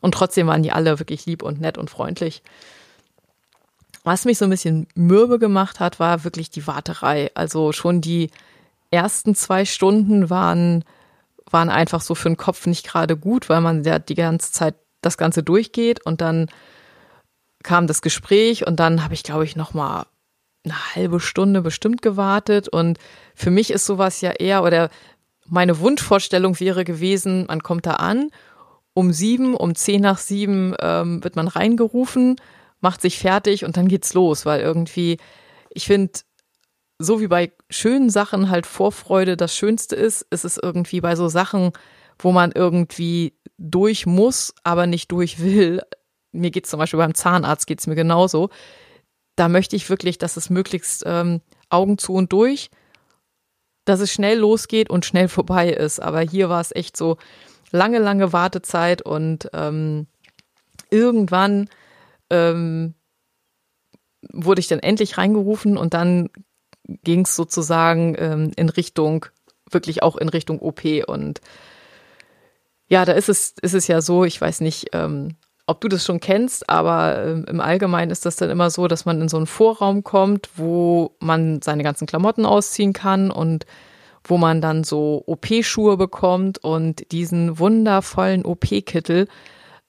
Und 0.00 0.12
trotzdem 0.12 0.46
waren 0.46 0.62
die 0.62 0.72
alle 0.72 0.98
wirklich 0.98 1.24
lieb 1.26 1.42
und 1.42 1.60
nett 1.60 1.78
und 1.78 1.88
freundlich. 1.88 2.42
Was 4.04 4.24
mich 4.24 4.38
so 4.38 4.44
ein 4.44 4.50
bisschen 4.50 4.86
mürbe 4.94 5.38
gemacht 5.38 5.80
hat, 5.80 5.98
war 5.98 6.24
wirklich 6.24 6.50
die 6.50 6.66
Warterei. 6.66 7.30
Also 7.34 7.72
schon 7.72 8.00
die 8.00 8.30
ersten 8.90 9.34
zwei 9.34 9.64
Stunden 9.64 10.30
waren, 10.30 10.84
waren 11.50 11.70
einfach 11.70 12.00
so 12.00 12.14
für 12.14 12.28
den 12.28 12.36
Kopf 12.36 12.66
nicht 12.66 12.86
gerade 12.86 13.16
gut, 13.16 13.48
weil 13.48 13.60
man 13.62 13.82
ja 13.82 13.98
die 13.98 14.14
ganze 14.14 14.52
Zeit 14.52 14.74
das 15.06 15.16
Ganze 15.16 15.42
durchgeht 15.42 16.04
und 16.04 16.20
dann 16.20 16.48
kam 17.62 17.86
das 17.86 18.02
Gespräch 18.02 18.66
und 18.66 18.78
dann 18.78 19.02
habe 19.02 19.14
ich, 19.14 19.22
glaube 19.22 19.44
ich, 19.44 19.56
noch 19.56 19.74
mal 19.74 20.06
eine 20.64 20.94
halbe 20.94 21.20
Stunde 21.20 21.62
bestimmt 21.62 22.02
gewartet. 22.02 22.68
Und 22.68 22.98
für 23.34 23.50
mich 23.50 23.70
ist 23.70 23.86
sowas 23.86 24.20
ja 24.20 24.32
eher 24.32 24.62
oder 24.62 24.90
meine 25.46 25.78
Wunschvorstellung 25.80 26.58
wäre 26.60 26.84
gewesen, 26.84 27.46
man 27.46 27.62
kommt 27.62 27.86
da 27.86 27.94
an, 27.94 28.30
um 28.94 29.12
sieben, 29.12 29.54
um 29.54 29.74
zehn 29.74 30.02
nach 30.02 30.18
sieben 30.18 30.74
ähm, 30.80 31.22
wird 31.24 31.36
man 31.36 31.48
reingerufen 31.48 32.36
macht 32.80 33.00
sich 33.00 33.18
fertig 33.18 33.64
und 33.64 33.76
dann 33.76 33.88
geht's 33.88 34.14
los, 34.14 34.46
weil 34.46 34.60
irgendwie, 34.60 35.18
ich 35.70 35.86
finde, 35.86 36.20
so 36.98 37.20
wie 37.20 37.26
bei 37.26 37.52
schönen 37.68 38.10
Sachen 38.10 38.50
halt 38.50 38.66
Vorfreude 38.66 39.36
das 39.36 39.56
Schönste 39.56 39.96
ist, 39.96 40.22
ist 40.30 40.44
es 40.44 40.56
irgendwie 40.56 41.00
bei 41.00 41.16
so 41.16 41.28
Sachen, 41.28 41.72
wo 42.18 42.32
man 42.32 42.52
irgendwie 42.52 43.34
durch 43.58 44.06
muss, 44.06 44.54
aber 44.64 44.86
nicht 44.86 45.12
durch 45.12 45.40
will. 45.40 45.82
Mir 46.32 46.50
geht's 46.50 46.70
zum 46.70 46.78
Beispiel 46.78 46.98
beim 46.98 47.14
Zahnarzt 47.14 47.66
geht's 47.66 47.86
mir 47.86 47.94
genauso. 47.94 48.50
Da 49.36 49.48
möchte 49.48 49.76
ich 49.76 49.88
wirklich, 49.90 50.18
dass 50.18 50.36
es 50.36 50.50
möglichst 50.50 51.04
ähm, 51.06 51.40
Augen 51.68 51.98
zu 51.98 52.14
und 52.14 52.32
durch, 52.32 52.70
dass 53.84 54.00
es 54.00 54.12
schnell 54.12 54.38
losgeht 54.38 54.90
und 54.90 55.04
schnell 55.04 55.28
vorbei 55.28 55.70
ist. 55.70 56.00
Aber 56.00 56.20
hier 56.20 56.48
war 56.48 56.60
es 56.60 56.74
echt 56.74 56.96
so 56.96 57.16
lange, 57.70 57.98
lange 57.98 58.32
Wartezeit 58.32 59.02
und 59.02 59.50
ähm, 59.52 60.06
irgendwann 60.90 61.68
ähm, 62.30 62.94
wurde 64.32 64.60
ich 64.60 64.68
dann 64.68 64.80
endlich 64.80 65.18
reingerufen 65.18 65.76
und 65.76 65.94
dann 65.94 66.30
ging 66.86 67.22
es 67.22 67.36
sozusagen 67.36 68.14
ähm, 68.18 68.52
in 68.56 68.68
Richtung, 68.68 69.26
wirklich 69.70 70.02
auch 70.02 70.16
in 70.16 70.28
Richtung 70.28 70.60
OP. 70.60 70.82
Und 71.06 71.40
ja, 72.88 73.04
da 73.04 73.12
ist 73.12 73.28
es, 73.28 73.54
ist 73.62 73.74
es 73.74 73.86
ja 73.88 74.00
so, 74.00 74.24
ich 74.24 74.40
weiß 74.40 74.60
nicht, 74.60 74.88
ähm, 74.92 75.36
ob 75.66 75.80
du 75.80 75.88
das 75.88 76.04
schon 76.04 76.20
kennst, 76.20 76.68
aber 76.70 77.24
ähm, 77.24 77.44
im 77.48 77.60
Allgemeinen 77.60 78.12
ist 78.12 78.24
das 78.24 78.36
dann 78.36 78.50
immer 78.50 78.70
so, 78.70 78.86
dass 78.86 79.04
man 79.04 79.20
in 79.20 79.28
so 79.28 79.36
einen 79.36 79.46
Vorraum 79.46 80.04
kommt, 80.04 80.50
wo 80.54 81.16
man 81.18 81.60
seine 81.60 81.82
ganzen 81.82 82.06
Klamotten 82.06 82.46
ausziehen 82.46 82.92
kann 82.92 83.30
und 83.32 83.66
wo 84.22 84.38
man 84.38 84.60
dann 84.60 84.84
so 84.84 85.22
OP-Schuhe 85.26 85.96
bekommt 85.96 86.58
und 86.58 87.10
diesen 87.12 87.58
wundervollen 87.58 88.44
OP-Kittel. 88.44 89.28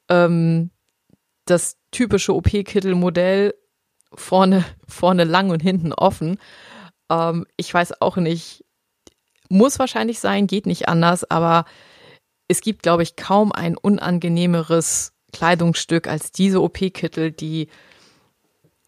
Ähm, 0.10 0.72
das 1.46 1.78
typische 1.92 2.36
OP-Kittel-Modell 2.36 3.54
vorne, 4.14 4.66
vorne 4.88 5.24
lang 5.24 5.52
und 5.52 5.62
hinten 5.62 5.94
offen. 5.94 6.38
Ähm, 7.12 7.46
ich 7.56 7.72
weiß 7.72 8.02
auch 8.02 8.18
nicht, 8.18 8.66
muss 9.50 9.80
wahrscheinlich 9.80 10.20
sein, 10.20 10.48
geht 10.48 10.66
nicht 10.66 10.90
anders, 10.90 11.30
aber 11.30 11.66
es 12.48 12.62
gibt, 12.62 12.84
glaube 12.84 13.04
ich, 13.04 13.16
kaum 13.16 13.52
ein 13.52 13.78
unangenehmeres 13.78 15.14
Kleidungsstück 15.34 16.08
als 16.08 16.32
diese 16.32 16.62
OP-Kittel, 16.62 17.32
die 17.32 17.68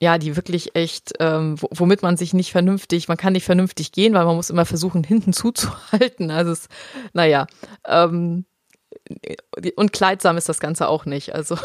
ja, 0.01 0.17
die 0.17 0.37
wirklich 0.37 0.75
echt, 0.75 1.13
ähm, 1.19 1.55
womit 1.59 2.03
man 2.03 2.15
sich 2.15 2.33
nicht 2.33 2.51
vernünftig, 2.51 3.09
man 3.09 3.17
kann 3.17 3.33
nicht 3.33 3.43
vernünftig 3.43 3.91
gehen, 3.91 4.13
weil 4.13 4.25
man 4.25 4.37
muss 4.37 4.49
immer 4.49 4.65
versuchen, 4.65 5.03
hinten 5.03 5.33
zuzuhalten. 5.33 6.31
Also 6.31 6.53
es, 6.53 6.69
naja, 7.13 7.47
ähm, 7.85 8.45
und 9.75 9.91
kleidsam 9.91 10.37
ist 10.37 10.47
das 10.47 10.59
Ganze 10.61 10.87
auch 10.87 11.05
nicht. 11.05 11.35
Also 11.35 11.57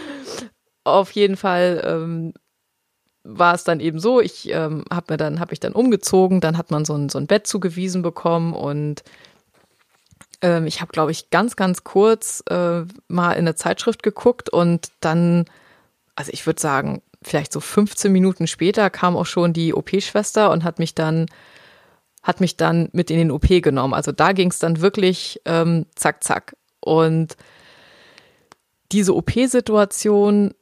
auf 0.84 1.10
jeden 1.10 1.36
Fall 1.36 1.82
ähm, 1.84 2.34
war 3.24 3.54
es 3.54 3.64
dann 3.64 3.80
eben 3.80 3.98
so, 3.98 4.20
ich 4.20 4.48
ähm, 4.50 4.84
habe 4.90 5.14
mir 5.14 5.16
dann, 5.16 5.40
habe 5.40 5.52
ich 5.52 5.60
dann 5.60 5.72
umgezogen, 5.72 6.40
dann 6.40 6.56
hat 6.56 6.70
man 6.70 6.84
so 6.84 6.94
ein, 6.94 7.08
so 7.08 7.18
ein 7.18 7.26
Bett 7.26 7.48
zugewiesen 7.48 8.02
bekommen 8.02 8.52
und 8.52 9.02
ähm, 10.46 10.66
ich 10.66 10.80
habe, 10.80 10.92
glaube 10.92 11.10
ich, 11.10 11.30
ganz, 11.30 11.56
ganz 11.56 11.82
kurz 11.82 12.42
äh, 12.48 12.82
mal 13.08 13.32
in 13.32 13.40
eine 13.40 13.56
Zeitschrift 13.56 14.04
geguckt 14.04 14.48
und 14.48 14.92
dann, 15.00 15.46
also 16.14 16.30
ich 16.32 16.46
würde 16.46 16.60
sagen, 16.60 17.02
vielleicht 17.20 17.52
so 17.52 17.58
15 17.58 18.12
Minuten 18.12 18.46
später 18.46 18.88
kam 18.88 19.16
auch 19.16 19.26
schon 19.26 19.52
die 19.52 19.74
OP-Schwester 19.74 20.52
und 20.52 20.62
hat 20.62 20.78
mich 20.78 20.94
dann 20.94 21.26
hat 22.22 22.40
mich 22.40 22.56
dann 22.56 22.88
mit 22.92 23.12
in 23.12 23.18
den 23.18 23.30
OP 23.30 23.46
genommen. 23.46 23.94
Also 23.94 24.10
da 24.10 24.32
ging 24.32 24.50
es 24.50 24.58
dann 24.58 24.80
wirklich 24.80 25.40
ähm, 25.44 25.86
zack, 25.94 26.24
zack. 26.24 26.56
Und 26.80 27.36
diese 28.90 29.14
OP-Situation 29.14 30.52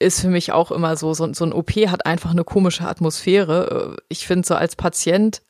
ist 0.00 0.20
für 0.20 0.28
mich 0.28 0.50
auch 0.50 0.72
immer 0.72 0.96
so, 0.96 1.14
so, 1.14 1.32
so 1.32 1.44
ein 1.44 1.52
OP 1.52 1.70
hat 1.70 2.04
einfach 2.04 2.32
eine 2.32 2.42
komische 2.42 2.82
Atmosphäre. 2.82 3.96
Ich 4.08 4.26
finde 4.26 4.46
so 4.46 4.56
als 4.56 4.74
Patient 4.74 5.40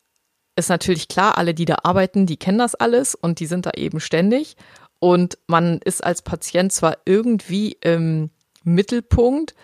ist 0.56 0.68
natürlich 0.68 1.08
klar, 1.08 1.38
alle, 1.38 1.54
die 1.54 1.64
da 1.64 1.78
arbeiten, 1.82 2.26
die 2.26 2.36
kennen 2.36 2.58
das 2.58 2.74
alles 2.74 3.14
und 3.14 3.40
die 3.40 3.46
sind 3.46 3.66
da 3.66 3.70
eben 3.72 4.00
ständig. 4.00 4.56
Und 4.98 5.38
man 5.46 5.78
ist 5.78 6.04
als 6.04 6.22
Patient 6.22 6.72
zwar 6.72 6.98
irgendwie 7.04 7.72
im 7.80 8.30
Mittelpunkt, 8.62 9.54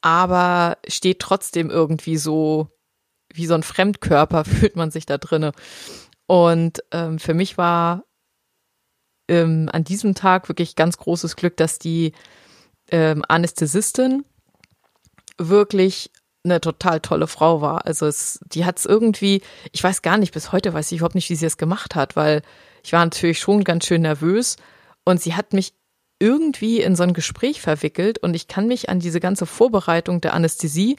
aber 0.00 0.78
steht 0.88 1.20
trotzdem 1.20 1.68
irgendwie 1.68 2.16
so 2.16 2.68
wie 3.32 3.46
so 3.46 3.54
ein 3.54 3.62
Fremdkörper 3.62 4.44
fühlt 4.46 4.76
man 4.76 4.90
sich 4.90 5.06
da 5.06 5.18
drinne. 5.18 5.52
Und 6.26 6.82
ähm, 6.92 7.18
für 7.18 7.34
mich 7.34 7.58
war 7.58 8.04
ähm, 9.28 9.68
an 9.72 9.84
diesem 9.84 10.14
Tag 10.14 10.48
wirklich 10.48 10.76
ganz 10.76 10.96
großes 10.96 11.36
Glück, 11.36 11.56
dass 11.56 11.78
die 11.78 12.12
ähm, 12.90 13.24
Anästhesistin 13.28 14.24
wirklich 15.38 16.10
eine 16.44 16.60
total 16.60 17.00
tolle 17.00 17.26
Frau 17.26 17.60
war. 17.60 17.86
Also 17.86 18.06
es, 18.06 18.40
die 18.46 18.64
hat 18.64 18.78
es 18.78 18.86
irgendwie, 18.86 19.42
ich 19.72 19.82
weiß 19.82 20.02
gar 20.02 20.16
nicht, 20.16 20.32
bis 20.32 20.52
heute 20.52 20.72
weiß 20.72 20.90
ich 20.92 20.98
überhaupt 20.98 21.14
nicht, 21.14 21.30
wie 21.30 21.34
sie 21.34 21.46
es 21.46 21.58
gemacht 21.58 21.94
hat, 21.94 22.16
weil 22.16 22.42
ich 22.82 22.92
war 22.92 23.04
natürlich 23.04 23.40
schon 23.40 23.64
ganz 23.64 23.86
schön 23.86 24.02
nervös 24.02 24.56
und 25.04 25.20
sie 25.20 25.34
hat 25.34 25.52
mich 25.52 25.74
irgendwie 26.18 26.80
in 26.80 26.96
so 26.96 27.02
ein 27.02 27.14
Gespräch 27.14 27.60
verwickelt 27.60 28.18
und 28.18 28.34
ich 28.34 28.48
kann 28.48 28.66
mich 28.66 28.88
an 28.88 29.00
diese 29.00 29.20
ganze 29.20 29.46
Vorbereitung 29.46 30.20
der 30.20 30.34
Anästhesie 30.34 30.96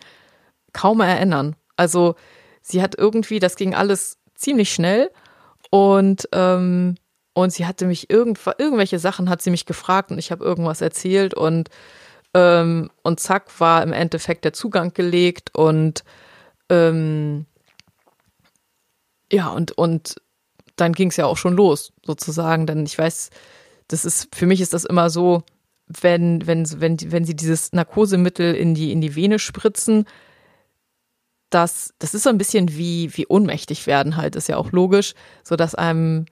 kaum 0.74 1.01
erinnern. 1.01 1.55
Also 1.75 2.15
sie 2.62 2.81
hat 2.81 2.95
irgendwie, 2.98 3.39
das 3.39 3.55
ging 3.55 3.74
alles 3.74 4.17
ziemlich 4.36 4.71
schnell 4.74 5.10
und 5.69 6.27
ähm, 6.33 6.95
und 7.33 7.53
sie 7.53 7.65
hatte 7.65 7.86
mich 7.86 8.10
irgend, 8.10 8.39
irgendwelche 8.57 9.00
Sachen 9.00 9.29
hat 9.29 9.41
sie 9.41 9.51
mich 9.51 9.65
gefragt 9.65 10.12
und 10.12 10.17
ich 10.17 10.31
habe 10.31 10.43
irgendwas 10.43 10.81
erzählt 10.81 11.33
und 11.33 11.69
ähm, 12.33 12.89
und 13.03 13.19
zack 13.19 13.59
war 13.59 13.83
im 13.83 13.93
Endeffekt 13.93 14.45
der 14.45 14.53
Zugang 14.53 14.93
gelegt 14.93 15.53
und 15.55 16.03
ähm, 16.69 17.45
ja 19.31 19.50
und 19.50 19.71
und 19.73 20.15
dann 20.75 20.93
ging 20.93 21.09
es 21.09 21.17
ja 21.17 21.25
auch 21.25 21.38
schon 21.38 21.55
los 21.55 21.93
sozusagen, 22.05 22.65
denn 22.65 22.85
ich 22.85 22.97
weiß, 22.97 23.29
das 23.88 24.05
ist, 24.05 24.33
für 24.33 24.45
mich 24.45 24.61
ist 24.61 24.73
das 24.73 24.85
immer 24.85 25.09
so, 25.09 25.43
wenn, 25.88 26.47
wenn, 26.47 26.65
wenn, 26.79 26.97
wenn 27.11 27.25
sie 27.25 27.35
dieses 27.35 27.73
Narkosemittel 27.73 28.55
in 28.55 28.73
die, 28.73 28.91
in 28.91 29.01
die 29.01 29.15
Vene 29.15 29.39
spritzen, 29.39 30.05
das, 31.50 31.93
das 32.00 32.13
ist 32.13 32.23
so 32.23 32.29
ein 32.29 32.38
bisschen 32.38 32.77
wie, 32.77 33.15
wie 33.15 33.27
ohnmächtig 33.27 33.85
werden 33.85 34.15
halt, 34.15 34.35
ist 34.35 34.47
ja 34.47 34.57
auch 34.57 34.71
logisch, 34.71 35.13
so 35.43 35.55
dass 35.55 35.75
einem, 35.75 36.25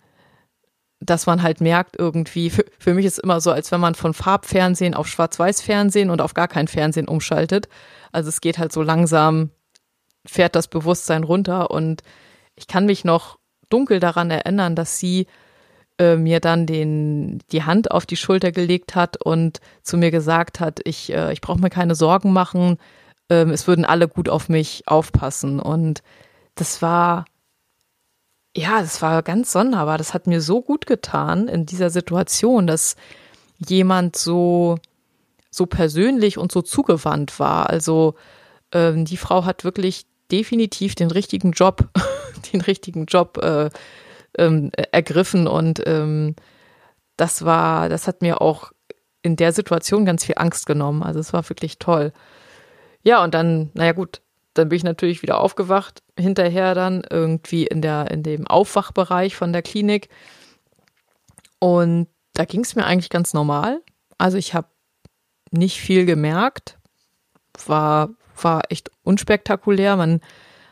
dass 0.99 1.25
man 1.25 1.41
halt 1.41 1.61
merkt 1.61 1.97
irgendwie, 1.97 2.49
für, 2.49 2.65
für 2.77 2.93
mich 2.93 3.05
ist 3.05 3.19
immer 3.19 3.41
so, 3.41 3.51
als 3.51 3.71
wenn 3.71 3.79
man 3.79 3.95
von 3.95 4.13
Farbfernsehen 4.13 4.93
auf 4.93 5.07
Schwarz-Weiß-Fernsehen 5.07 6.09
und 6.09 6.21
auf 6.21 6.33
gar 6.33 6.47
kein 6.47 6.67
Fernsehen 6.67 7.07
umschaltet. 7.07 7.69
Also 8.11 8.29
es 8.29 8.41
geht 8.41 8.57
halt 8.57 8.73
so 8.73 8.81
langsam, 8.81 9.51
fährt 10.25 10.55
das 10.55 10.67
Bewusstsein 10.67 11.23
runter 11.23 11.71
und 11.71 12.03
ich 12.55 12.67
kann 12.67 12.85
mich 12.85 13.05
noch 13.05 13.39
dunkel 13.69 13.99
daran 13.99 14.31
erinnern, 14.31 14.75
dass 14.75 14.99
sie 14.99 15.27
äh, 15.99 16.15
mir 16.15 16.39
dann 16.39 16.65
den, 16.65 17.39
die 17.51 17.63
Hand 17.63 17.91
auf 17.91 18.05
die 18.05 18.17
Schulter 18.17 18.51
gelegt 18.51 18.95
hat 18.95 19.23
und 19.23 19.59
zu 19.83 19.97
mir 19.97 20.11
gesagt 20.11 20.59
hat, 20.59 20.79
ich, 20.83 21.13
äh, 21.13 21.31
ich 21.31 21.41
brauche 21.41 21.59
mir 21.59 21.69
keine 21.69 21.95
Sorgen 21.95 22.33
machen, 22.33 22.77
äh, 23.29 23.45
es 23.49 23.67
würden 23.67 23.85
alle 23.85 24.07
gut 24.07 24.29
auf 24.29 24.49
mich 24.49 24.83
aufpassen. 24.87 25.59
Und 25.59 26.01
das 26.55 26.81
war, 26.81 27.25
ja, 28.59 28.81
das 28.81 29.01
war 29.01 29.23
ganz 29.23 29.51
sonderbar. 29.53 29.97
Das 29.97 30.13
hat 30.13 30.27
mir 30.27 30.41
so 30.41 30.61
gut 30.61 30.85
getan 30.85 31.47
in 31.47 31.65
dieser 31.65 31.89
Situation, 31.89 32.67
dass 32.67 32.97
jemand 33.57 34.17
so, 34.17 34.77
so 35.49 35.65
persönlich 35.65 36.37
und 36.37 36.51
so 36.51 36.61
zugewandt 36.61 37.39
war. 37.39 37.69
Also 37.69 38.15
ähm, 38.73 39.05
die 39.05 39.17
Frau 39.17 39.45
hat 39.45 39.63
wirklich 39.63 40.05
definitiv 40.29 40.95
den 40.95 41.09
richtigen 41.09 41.51
Job, 41.51 41.87
den 42.53 42.59
richtigen 42.59 43.05
Job 43.05 43.37
äh, 43.37 43.69
ähm, 44.37 44.71
ergriffen 44.91 45.47
und 45.47 45.81
ähm, 45.85 46.35
das 47.15 47.45
war, 47.45 47.89
das 47.89 48.07
hat 48.07 48.21
mir 48.21 48.41
auch 48.41 48.71
in 49.21 49.35
der 49.35 49.53
Situation 49.53 50.05
ganz 50.05 50.25
viel 50.25 50.35
Angst 50.37 50.65
genommen. 50.65 51.01
Also 51.03 51.19
es 51.19 51.33
war 51.33 51.47
wirklich 51.49 51.79
toll. 51.79 52.13
Ja, 53.03 53.23
und 53.23 53.33
dann, 53.33 53.71
naja 53.73 53.93
gut, 53.93 54.21
dann 54.53 54.69
bin 54.69 54.77
ich 54.77 54.83
natürlich 54.83 55.21
wieder 55.21 55.39
aufgewacht, 55.39 56.01
hinterher 56.17 56.75
dann 56.75 57.03
irgendwie 57.09 57.67
in 57.67 57.81
der, 57.81 58.11
in 58.11 58.23
dem 58.23 58.47
Aufwachbereich 58.47 59.35
von 59.35 59.53
der 59.53 59.61
Klinik. 59.61 60.09
Und 61.59 62.07
da 62.33 62.45
ging 62.45 62.61
es 62.61 62.75
mir 62.75 62.85
eigentlich 62.85 63.09
ganz 63.09 63.33
normal. 63.33 63.81
Also 64.17 64.37
ich 64.37 64.53
habe 64.53 64.67
nicht 65.51 65.79
viel 65.79 66.05
gemerkt, 66.05 66.77
war, 67.65 68.09
war 68.41 68.63
echt 68.69 68.91
unspektakulär. 69.03 69.95
Man 69.95 70.21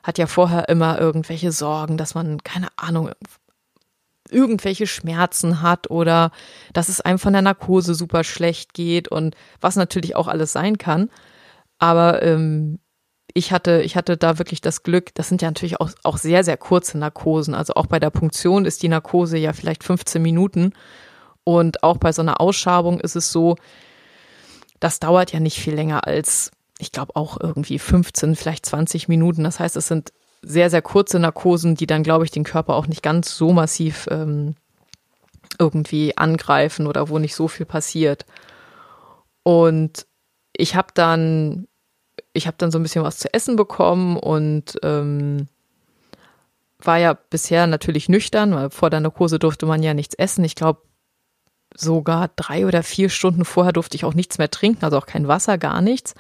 hat 0.04 0.18
ja 0.18 0.28
vorher 0.28 0.70
immer 0.70 1.00
irgendwelche 1.00 1.52
Sorgen, 1.52 1.98
dass 1.98 2.16
man, 2.16 2.44
keine 2.44 2.68
Ahnung, 2.78 3.12
irgendwelche 4.30 4.88
Schmerzen 4.88 5.62
hat 5.62 5.90
oder 5.90 6.32
dass 6.74 6.90
es 6.90 7.02
einem 7.02 7.20
von 7.20 7.34
der 7.34 7.42
Narkose 7.42 7.96
super 7.96 8.24
schlecht 8.24 8.74
geht 8.74 9.08
und 9.08 9.36
was 9.62 9.76
natürlich 9.76 10.16
auch 10.16 10.28
alles 10.28 10.52
sein 10.52 10.78
kann. 10.78 11.10
Aber 11.80 12.24
ähm, 12.24 12.80
ich 13.34 13.52
hatte, 13.52 13.82
ich 13.82 13.96
hatte 13.96 14.18
da 14.18 14.40
wirklich 14.40 14.62
das 14.62 14.84
Glück, 14.84 15.14
das 15.14 15.30
sind 15.30 15.42
ja 15.42 15.50
natürlich 15.50 15.80
auch, 15.80 15.92
auch 16.04 16.18
sehr, 16.18 16.44
sehr 16.44 16.58
kurze 16.58 16.98
Narkosen. 16.98 17.54
Also 17.54 17.74
auch 17.76 17.86
bei 17.86 18.00
der 18.00 18.10
Punktion 18.10 18.66
ist 18.66 18.84
die 18.84 18.90
Narkose 18.90 19.38
ja 19.38 19.54
vielleicht 19.54 19.84
15 19.84 20.22
Minuten. 20.22 20.74
Und 21.44 21.84
auch 21.84 21.98
bei 21.98 22.12
so 22.12 22.22
einer 22.22 22.42
Ausschabung 22.42 23.00
ist 23.00 23.16
es 23.16 23.32
so, 23.32 23.56
das 24.80 25.00
dauert 25.00 25.32
ja 25.32 25.40
nicht 25.40 25.60
viel 25.60 25.76
länger 25.76 26.06
als, 26.06 26.52
ich 26.78 26.92
glaube, 26.92 27.16
auch 27.16 27.40
irgendwie 27.40 27.80
15, 27.80 28.36
vielleicht 28.36 28.66
20 28.66 29.08
Minuten. 29.08 29.44
Das 29.44 29.60
heißt, 29.60 29.76
es 29.76 29.88
sind 29.88 30.12
sehr, 30.42 30.70
sehr 30.70 30.82
kurze 30.82 31.20
Narkosen, 31.20 31.76
die 31.76 31.88
dann, 31.88 32.04
glaube 32.04 32.26
ich, 32.26 32.32
den 32.32 32.44
Körper 32.44 32.76
auch 32.76 32.88
nicht 32.88 33.02
ganz 33.02 33.36
so 33.36 33.54
massiv 33.54 34.08
ähm, 34.12 34.56
irgendwie 35.60 36.18
angreifen 36.18 36.88
oder 36.88 37.10
wo 37.10 37.20
nicht 37.20 37.36
so 37.36 37.48
viel 37.48 37.66
passiert. 37.66 38.26
Und 39.44 40.06
ich 40.56 40.76
habe 40.76 40.90
dann, 40.94 41.68
ich 42.38 42.48
habe 42.48 42.58
dann 42.58 42.72
so 42.72 42.80
ein 42.80 42.84
bisschen 42.84 43.04
was 43.04 43.18
zu 43.18 43.34
essen 43.34 43.56
bekommen 43.56 44.18
und 44.18 44.78
ähm, 44.84 45.48
war 46.80 46.98
ja 46.98 47.14
bisher 47.14 47.68
natürlich 47.68 48.08
nüchtern, 48.08 48.54
weil 48.54 48.70
vor 48.70 48.90
der 48.90 49.00
Narkose 49.00 49.40
durfte 49.40 49.66
man 49.66 49.84
ja 49.84 49.94
nichts 49.94 50.16
essen. 50.16 50.44
Ich 50.44 50.56
glaube, 50.56 50.82
sogar 51.76 52.30
drei 52.36 52.66
oder 52.66 52.84
vier 52.84 53.10
Stunden 53.10 53.46
vorher 53.46 53.74
durfte 53.74 53.96
ich 53.96 54.06
auch 54.06 54.14
nichts 54.14 54.38
mehr 54.38 54.50
trinken, 54.50 54.86
also 54.86 54.98
auch 54.98 55.06
kein 55.06 55.28
Wasser, 55.28 55.58
gar 55.58 55.82
nichts. 55.82 56.14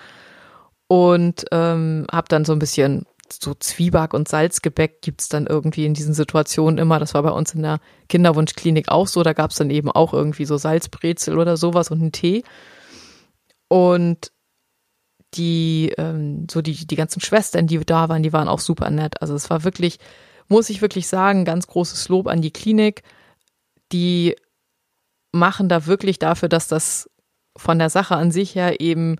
Und 0.87 1.45
ähm, 1.51 2.07
habe 2.11 2.27
dann 2.29 2.45
so 2.45 2.53
ein 2.53 2.59
bisschen 2.59 3.05
so 3.31 3.53
Zwieback 3.53 4.13
und 4.13 4.27
Salzgebäck 4.27 5.01
gibt's 5.01 5.29
dann 5.29 5.47
irgendwie 5.47 5.85
in 5.85 5.93
diesen 5.93 6.13
Situationen 6.13 6.77
immer. 6.77 6.97
Das 6.97 7.13
war 7.13 7.23
bei 7.23 7.31
uns 7.31 7.53
in 7.53 7.61
der 7.61 7.79
Kinderwunschklinik 8.07 8.89
auch 8.89 9.07
so. 9.07 9.21
Da 9.21 9.33
gab's 9.33 9.57
dann 9.57 9.69
eben 9.69 9.91
auch 9.91 10.13
irgendwie 10.13 10.45
so 10.45 10.57
Salzbrezel 10.57 11.37
oder 11.37 11.57
sowas 11.57 11.91
und 11.91 12.01
einen 12.01 12.13
Tee. 12.13 12.43
Und 13.67 14.31
die, 15.37 15.93
ähm, 15.97 16.47
so 16.49 16.61
die, 16.61 16.87
die 16.87 16.95
ganzen 16.95 17.21
Schwestern, 17.21 17.67
die 17.67 17.79
da 17.79 18.09
waren, 18.09 18.23
die 18.23 18.33
waren 18.33 18.47
auch 18.47 18.59
super 18.59 18.89
nett. 18.89 19.21
Also 19.21 19.35
es 19.35 19.49
war 19.49 19.63
wirklich, 19.63 19.99
muss 20.47 20.69
ich 20.69 20.81
wirklich 20.81 21.07
sagen, 21.07 21.45
ganz 21.45 21.67
großes 21.67 22.09
Lob 22.09 22.27
an 22.27 22.41
die 22.41 22.51
Klinik. 22.51 23.03
Die 23.91 24.35
machen 25.31 25.69
da 25.69 25.85
wirklich 25.85 26.19
dafür, 26.19 26.49
dass 26.49 26.67
das 26.67 27.09
von 27.55 27.79
der 27.79 27.89
Sache 27.89 28.15
an 28.15 28.31
sich 28.31 28.55
her 28.55 28.79
eben 28.79 29.17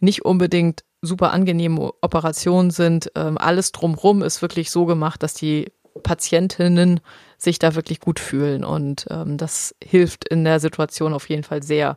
nicht 0.00 0.24
unbedingt 0.24 0.84
super 1.00 1.32
angenehme 1.32 1.92
Operationen 2.00 2.70
sind. 2.70 3.10
Ähm, 3.14 3.38
alles 3.38 3.72
drumrum 3.72 4.22
ist 4.22 4.42
wirklich 4.42 4.70
so 4.70 4.86
gemacht, 4.86 5.22
dass 5.22 5.34
die 5.34 5.72
Patientinnen 6.02 7.00
sich 7.38 7.58
da 7.58 7.74
wirklich 7.74 8.00
gut 8.00 8.18
fühlen 8.18 8.64
und 8.64 9.06
ähm, 9.10 9.36
das 9.36 9.74
hilft 9.82 10.28
in 10.28 10.44
der 10.44 10.60
Situation 10.60 11.12
auf 11.12 11.28
jeden 11.28 11.42
Fall 11.42 11.62
sehr. 11.62 11.96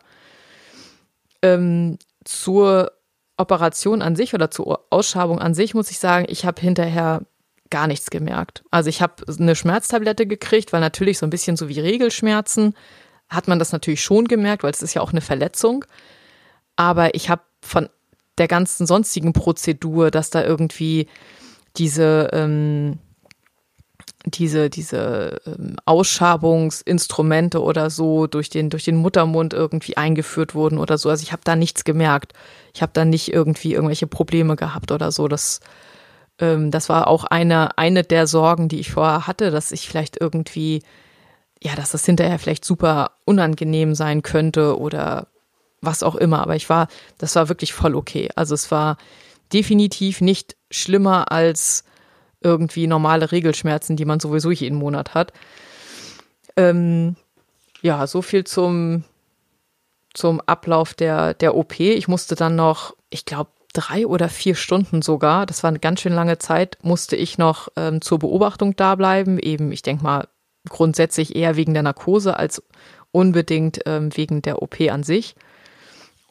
Ähm, 1.41 1.97
zur 2.23 2.91
Operation 3.38 4.02
an 4.02 4.15
sich 4.15 4.34
oder 4.34 4.50
zur 4.50 4.86
Ausschabung 4.89 5.39
an 5.39 5.54
sich 5.54 5.74
muss 5.74 5.91
ich 5.91 6.00
sagen, 6.00 6.26
ich 6.30 6.45
habe 6.45 6.62
hinterher 6.62 7.21
gar 7.69 7.88
nichts 7.88 8.10
gemerkt. 8.10 8.63
Also 8.71 8.89
ich 8.89 9.02
habe 9.02 9.24
eine 9.28 9.56
Schmerztablette 9.56 10.28
gekriegt, 10.28 10.71
weil 10.71 10.82
natürlich 10.82 11.17
so 11.17 11.26
ein 11.26 11.32
bisschen 11.32 11.58
so 11.58 11.67
wie 11.67 11.80
Regelschmerzen 11.80 12.76
hat 13.30 13.48
man 13.48 13.60
das 13.60 13.71
natürlich 13.71 14.04
schon 14.04 14.26
gemerkt, 14.26 14.63
weil 14.63 14.71
es 14.71 14.84
ist 14.84 14.93
ja 14.93 15.02
auch 15.02 15.12
eine 15.12 15.21
Verletzung. 15.21 15.84
Aber 16.76 17.15
ich 17.15 17.30
habe 17.30 17.41
von 17.62 17.89
der 18.38 18.48
ganzen 18.48 18.86
sonstigen 18.86 19.34
Prozedur, 19.34 20.12
dass 20.12 20.30
da 20.30 20.43
irgendwie 20.43 21.08
diese, 21.78 22.30
ähm, 22.34 23.00
diese, 24.26 24.70
diese 24.70 25.40
ähm, 25.46 25.76
Ausschabungsinstrumente 25.86 27.62
oder 27.62 27.90
so 27.90 28.28
durch 28.28 28.50
den, 28.50 28.70
durch 28.70 28.84
den 28.84 28.96
Muttermund 28.96 29.54
irgendwie 29.54 29.98
eingeführt 29.98 30.56
wurden 30.56 30.78
oder 30.78 30.98
so. 30.98 31.10
Also 31.10 31.24
ich 31.24 31.32
habe 31.32 31.42
da 31.44 31.56
nichts 31.56 31.84
gemerkt. 31.84 32.34
Ich 32.74 32.82
habe 32.82 32.92
da 32.94 33.06
nicht 33.06 33.32
irgendwie 33.32 33.74
irgendwelche 33.74 34.08
Probleme 34.08 34.56
gehabt 34.56 34.92
oder 34.92 35.12
so. 35.12 35.28
Das, 35.28 35.60
ähm, 36.40 36.72
das 36.72 36.90
war 36.90 37.08
auch 37.08 37.24
eine, 37.26 37.78
eine 37.78 38.04
der 38.04 38.28
Sorgen, 38.28 38.68
die 38.68 38.80
ich 38.80 38.92
vorher 38.92 39.28
hatte, 39.28 39.52
dass 39.52 39.72
ich 39.72 39.88
vielleicht 39.88 40.20
irgendwie, 40.20 40.82
ja, 41.62 41.76
dass 41.76 41.92
das 41.92 42.06
hinterher 42.06 42.40
vielleicht 42.40 42.66
super 42.66 43.12
unangenehm 43.26 43.94
sein 43.96 44.24
könnte 44.24 44.80
oder 44.80 45.28
was 45.82 46.02
auch 46.02 46.16
immer. 46.16 46.42
Aber 46.42 46.56
ich 46.56 46.70
war, 46.70 46.88
das 47.20 47.36
war 47.36 47.48
wirklich 47.48 47.74
voll 47.74 47.96
okay. 47.96 48.30
Also 48.36 48.56
es 48.56 48.72
war 48.72 48.98
definitiv 49.54 50.22
nicht 50.22 50.56
schlimmer 50.72 51.32
als 51.32 51.84
irgendwie 52.45 52.86
normale 52.86 53.31
Regelschmerzen, 53.31 53.97
die 53.97 54.05
man 54.05 54.19
sowieso 54.19 54.51
jeden 54.51 54.77
Monat 54.77 55.15
hat. 55.15 55.34
Ähm, 56.55 57.15
ja, 57.81 58.05
so 58.05 58.21
viel 58.21 58.43
zum, 58.43 59.03
zum 60.13 60.39
Ablauf 60.41 60.93
der, 60.93 61.34
der 61.34 61.55
OP. 61.55 61.79
Ich 61.79 62.08
musste 62.08 62.36
dann 62.36 62.55
noch, 62.55 62.95
ich 63.10 63.25
glaube, 63.25 63.49
drei 63.73 64.05
oder 64.08 64.29
vier 64.29 64.55
Stunden 64.55 65.01
sogar, 65.01 65.45
das 65.45 65.63
war 65.63 65.69
eine 65.69 65.79
ganz 65.79 65.99
schön 66.01 66.13
lange 66.13 66.38
Zeit, 66.38 66.77
musste 66.81 67.15
ich 67.15 67.38
noch 67.38 67.67
ähm, 67.75 67.99
zur 67.99 68.19
Beobachtung 68.19 68.75
da 68.75 68.95
bleiben. 68.95 69.39
Eben, 69.39 69.71
ich 69.71 69.81
denke 69.81 70.03
mal, 70.03 70.27
grundsätzlich 70.69 71.36
eher 71.36 71.58
wegen 71.58 71.73
der 71.73 71.84
Narkose 71.84 72.38
als 72.38 72.63
unbedingt 73.12 73.81
ähm, 73.86 74.15
wegen 74.15 74.43
der 74.43 74.62
OP 74.62 74.79
an 74.81 75.03
sich 75.03 75.36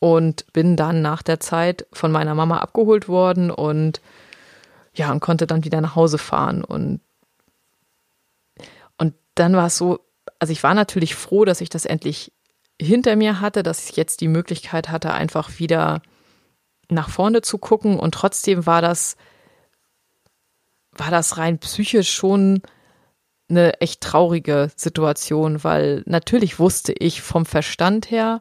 und 0.01 0.53
bin 0.53 0.77
dann 0.77 1.03
nach 1.03 1.23
der 1.23 1.41
Zeit 1.41 1.87
von 1.93 2.13
meiner 2.13 2.35
Mama 2.35 2.59
abgeholt 2.59 3.09
worden 3.09 3.51
und 3.51 4.01
ja, 4.95 5.11
und 5.13 5.21
konnte 5.21 5.47
dann 5.47 5.65
wieder 5.65 5.81
nach 5.81 5.97
Hause 5.97 6.19
fahren 6.19 6.65
und 6.65 7.01
und 8.97 9.15
dann 9.35 9.55
war 9.55 9.67
es 9.67 9.77
so, 9.77 10.01
also 10.39 10.53
ich 10.53 10.63
war 10.63 10.75
natürlich 10.75 11.15
froh, 11.15 11.45
dass 11.45 11.61
ich 11.61 11.69
das 11.69 11.85
endlich 11.85 12.33
hinter 12.81 13.17
mir 13.17 13.41
hatte, 13.41 13.63
dass 13.63 13.91
ich 13.91 13.97
jetzt 13.97 14.21
die 14.21 14.29
Möglichkeit 14.29 14.89
hatte, 14.89 15.13
einfach 15.13 15.59
wieder 15.59 16.03
nach 16.89 17.09
vorne 17.09 17.43
zu 17.43 17.59
gucken. 17.59 17.99
Und 17.99 18.15
trotzdem 18.15 18.67
war 18.67 18.83
das 18.83 19.17
war 20.97 21.11
das 21.11 21.39
rein 21.39 21.59
psychisch 21.59 22.13
schon 22.13 22.63
eine 23.49 23.81
echt 23.81 24.01
traurige 24.01 24.71
Situation, 24.77 25.65
weil 25.65 26.03
natürlich 26.07 26.59
wusste 26.59 26.93
ich 26.93 27.21
vom 27.21 27.47
Verstand 27.47 28.11
her, 28.11 28.41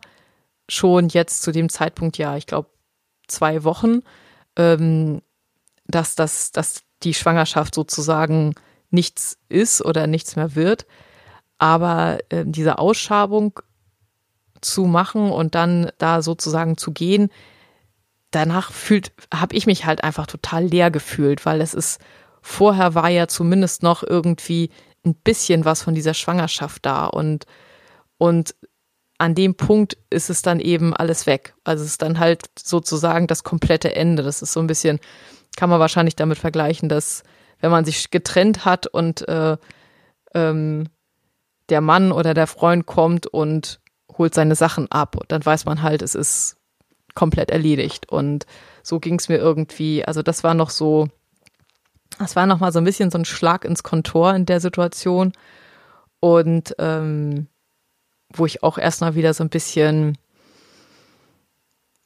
schon 0.69 1.09
jetzt 1.09 1.41
zu 1.41 1.51
dem 1.51 1.69
Zeitpunkt, 1.69 2.17
ja, 2.17 2.37
ich 2.37 2.45
glaube, 2.45 2.69
zwei 3.27 3.63
Wochen, 3.63 4.01
ähm, 4.55 5.21
dass, 5.85 6.15
das, 6.15 6.51
dass 6.51 6.81
die 7.03 7.13
Schwangerschaft 7.13 7.75
sozusagen 7.75 8.53
nichts 8.89 9.37
ist 9.49 9.83
oder 9.83 10.07
nichts 10.07 10.35
mehr 10.35 10.55
wird. 10.55 10.85
Aber 11.57 12.19
äh, 12.29 12.43
diese 12.45 12.79
Ausschabung 12.79 13.59
zu 14.61 14.85
machen 14.85 15.31
und 15.31 15.55
dann 15.55 15.91
da 15.97 16.21
sozusagen 16.21 16.77
zu 16.77 16.91
gehen, 16.91 17.29
danach 18.31 18.71
fühlt, 18.71 19.11
habe 19.33 19.55
ich 19.55 19.65
mich 19.65 19.85
halt 19.85 20.03
einfach 20.03 20.27
total 20.27 20.65
leer 20.65 20.89
gefühlt, 20.89 21.45
weil 21.45 21.61
es 21.61 21.73
ist, 21.73 21.99
vorher 22.41 22.95
war 22.95 23.09
ja 23.09 23.27
zumindest 23.27 23.83
noch 23.83 24.03
irgendwie 24.03 24.69
ein 25.05 25.15
bisschen 25.15 25.65
was 25.65 25.83
von 25.83 25.93
dieser 25.93 26.13
Schwangerschaft 26.13 26.85
da 26.85 27.05
und, 27.05 27.45
und 28.17 28.55
an 29.17 29.35
dem 29.35 29.55
Punkt 29.55 29.97
ist 30.09 30.29
es 30.29 30.41
dann 30.41 30.59
eben 30.59 30.93
alles 30.93 31.27
weg. 31.27 31.53
Also 31.63 31.83
es 31.83 31.91
ist 31.91 32.01
dann 32.01 32.19
halt 32.19 32.45
sozusagen 32.57 33.27
das 33.27 33.43
komplette 33.43 33.95
Ende. 33.95 34.23
Das 34.23 34.41
ist 34.41 34.53
so 34.53 34.59
ein 34.59 34.67
bisschen, 34.67 34.99
kann 35.55 35.69
man 35.69 35.79
wahrscheinlich 35.79 36.15
damit 36.15 36.37
vergleichen, 36.37 36.89
dass 36.89 37.23
wenn 37.59 37.71
man 37.71 37.85
sich 37.85 38.11
getrennt 38.11 38.65
hat 38.65 38.87
und 38.87 39.27
äh, 39.27 39.57
ähm, 40.33 40.89
der 41.69 41.81
Mann 41.81 42.11
oder 42.11 42.33
der 42.33 42.47
Freund 42.47 42.85
kommt 42.85 43.27
und 43.27 43.79
holt 44.17 44.33
seine 44.33 44.55
Sachen 44.55 44.91
ab, 44.91 45.17
dann 45.27 45.45
weiß 45.45 45.65
man 45.65 45.81
halt, 45.81 46.01
es 46.01 46.15
ist 46.15 46.57
komplett 47.15 47.51
erledigt. 47.51 48.09
Und 48.09 48.45
so 48.81 48.99
ging 48.99 49.15
es 49.15 49.29
mir 49.29 49.37
irgendwie, 49.37 50.03
also 50.05 50.21
das 50.21 50.43
war 50.43 50.53
noch 50.53 50.69
so, 50.69 51.07
das 52.19 52.35
war 52.35 52.45
noch 52.45 52.59
mal 52.59 52.71
so 52.71 52.79
ein 52.79 52.85
bisschen 52.85 53.11
so 53.11 53.17
ein 53.17 53.25
Schlag 53.25 53.65
ins 53.65 53.83
Kontor 53.83 54.35
in 54.35 54.45
der 54.45 54.59
Situation. 54.59 55.33
Und 56.19 56.75
ähm, 56.79 57.47
wo 58.33 58.45
ich 58.45 58.63
auch 58.63 58.77
erstmal 58.77 59.15
wieder 59.15 59.33
so 59.33 59.43
ein 59.43 59.49
bisschen, 59.49 60.17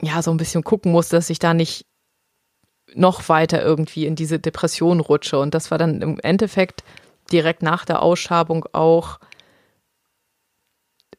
ja, 0.01 0.21
so 0.21 0.31
ein 0.31 0.37
bisschen 0.37 0.63
gucken 0.63 0.91
musste, 0.91 1.15
dass 1.15 1.29
ich 1.29 1.39
da 1.39 1.53
nicht 1.53 1.85
noch 2.93 3.29
weiter 3.29 3.61
irgendwie 3.63 4.05
in 4.05 4.15
diese 4.15 4.39
Depression 4.39 4.99
rutsche. 4.99 5.39
Und 5.39 5.53
das 5.53 5.71
war 5.71 5.77
dann 5.77 6.01
im 6.01 6.19
Endeffekt 6.19 6.83
direkt 7.31 7.61
nach 7.61 7.85
der 7.85 8.01
Ausschabung 8.01 8.65
auch 8.73 9.19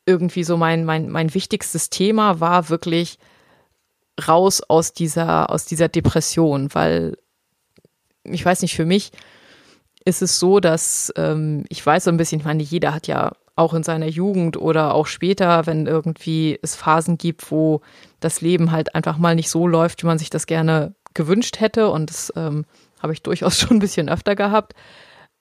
irgendwie 0.06 0.44
so 0.44 0.56
mein, 0.56 0.84
mein, 0.84 1.10
mein 1.10 1.34
wichtigstes 1.34 1.90
Thema 1.90 2.40
war 2.40 2.70
wirklich 2.70 3.18
raus 4.26 4.62
aus 4.66 4.92
dieser, 4.92 5.50
aus 5.50 5.66
dieser 5.66 5.88
Depression, 5.88 6.74
weil 6.74 7.16
ich 8.24 8.44
weiß 8.44 8.62
nicht, 8.62 8.74
für 8.74 8.86
mich 8.86 9.12
ist 10.04 10.22
es 10.22 10.38
so, 10.38 10.60
dass 10.60 11.12
ähm, 11.16 11.64
ich 11.68 11.84
weiß 11.84 12.04
so 12.04 12.10
ein 12.10 12.16
bisschen, 12.16 12.40
ich 12.40 12.46
meine, 12.46 12.62
jeder 12.62 12.94
hat 12.94 13.06
ja 13.06 13.32
auch 13.54 13.74
in 13.74 13.82
seiner 13.82 14.06
Jugend 14.06 14.56
oder 14.56 14.94
auch 14.94 15.06
später, 15.06 15.66
wenn 15.66 15.86
irgendwie 15.86 16.58
es 16.62 16.76
Phasen 16.76 17.18
gibt, 17.18 17.50
wo 17.50 17.80
das 18.20 18.40
Leben 18.40 18.70
halt 18.70 18.94
einfach 18.94 19.18
mal 19.18 19.34
nicht 19.34 19.50
so 19.50 19.66
läuft, 19.66 20.02
wie 20.02 20.06
man 20.06 20.18
sich 20.18 20.30
das 20.30 20.46
gerne 20.46 20.94
gewünscht 21.18 21.60
hätte. 21.60 21.90
Und 21.90 22.08
das 22.08 22.32
ähm, 22.36 22.64
habe 23.02 23.12
ich 23.12 23.22
durchaus 23.22 23.58
schon 23.60 23.76
ein 23.76 23.80
bisschen 23.80 24.08
öfter 24.08 24.34
gehabt. 24.34 24.72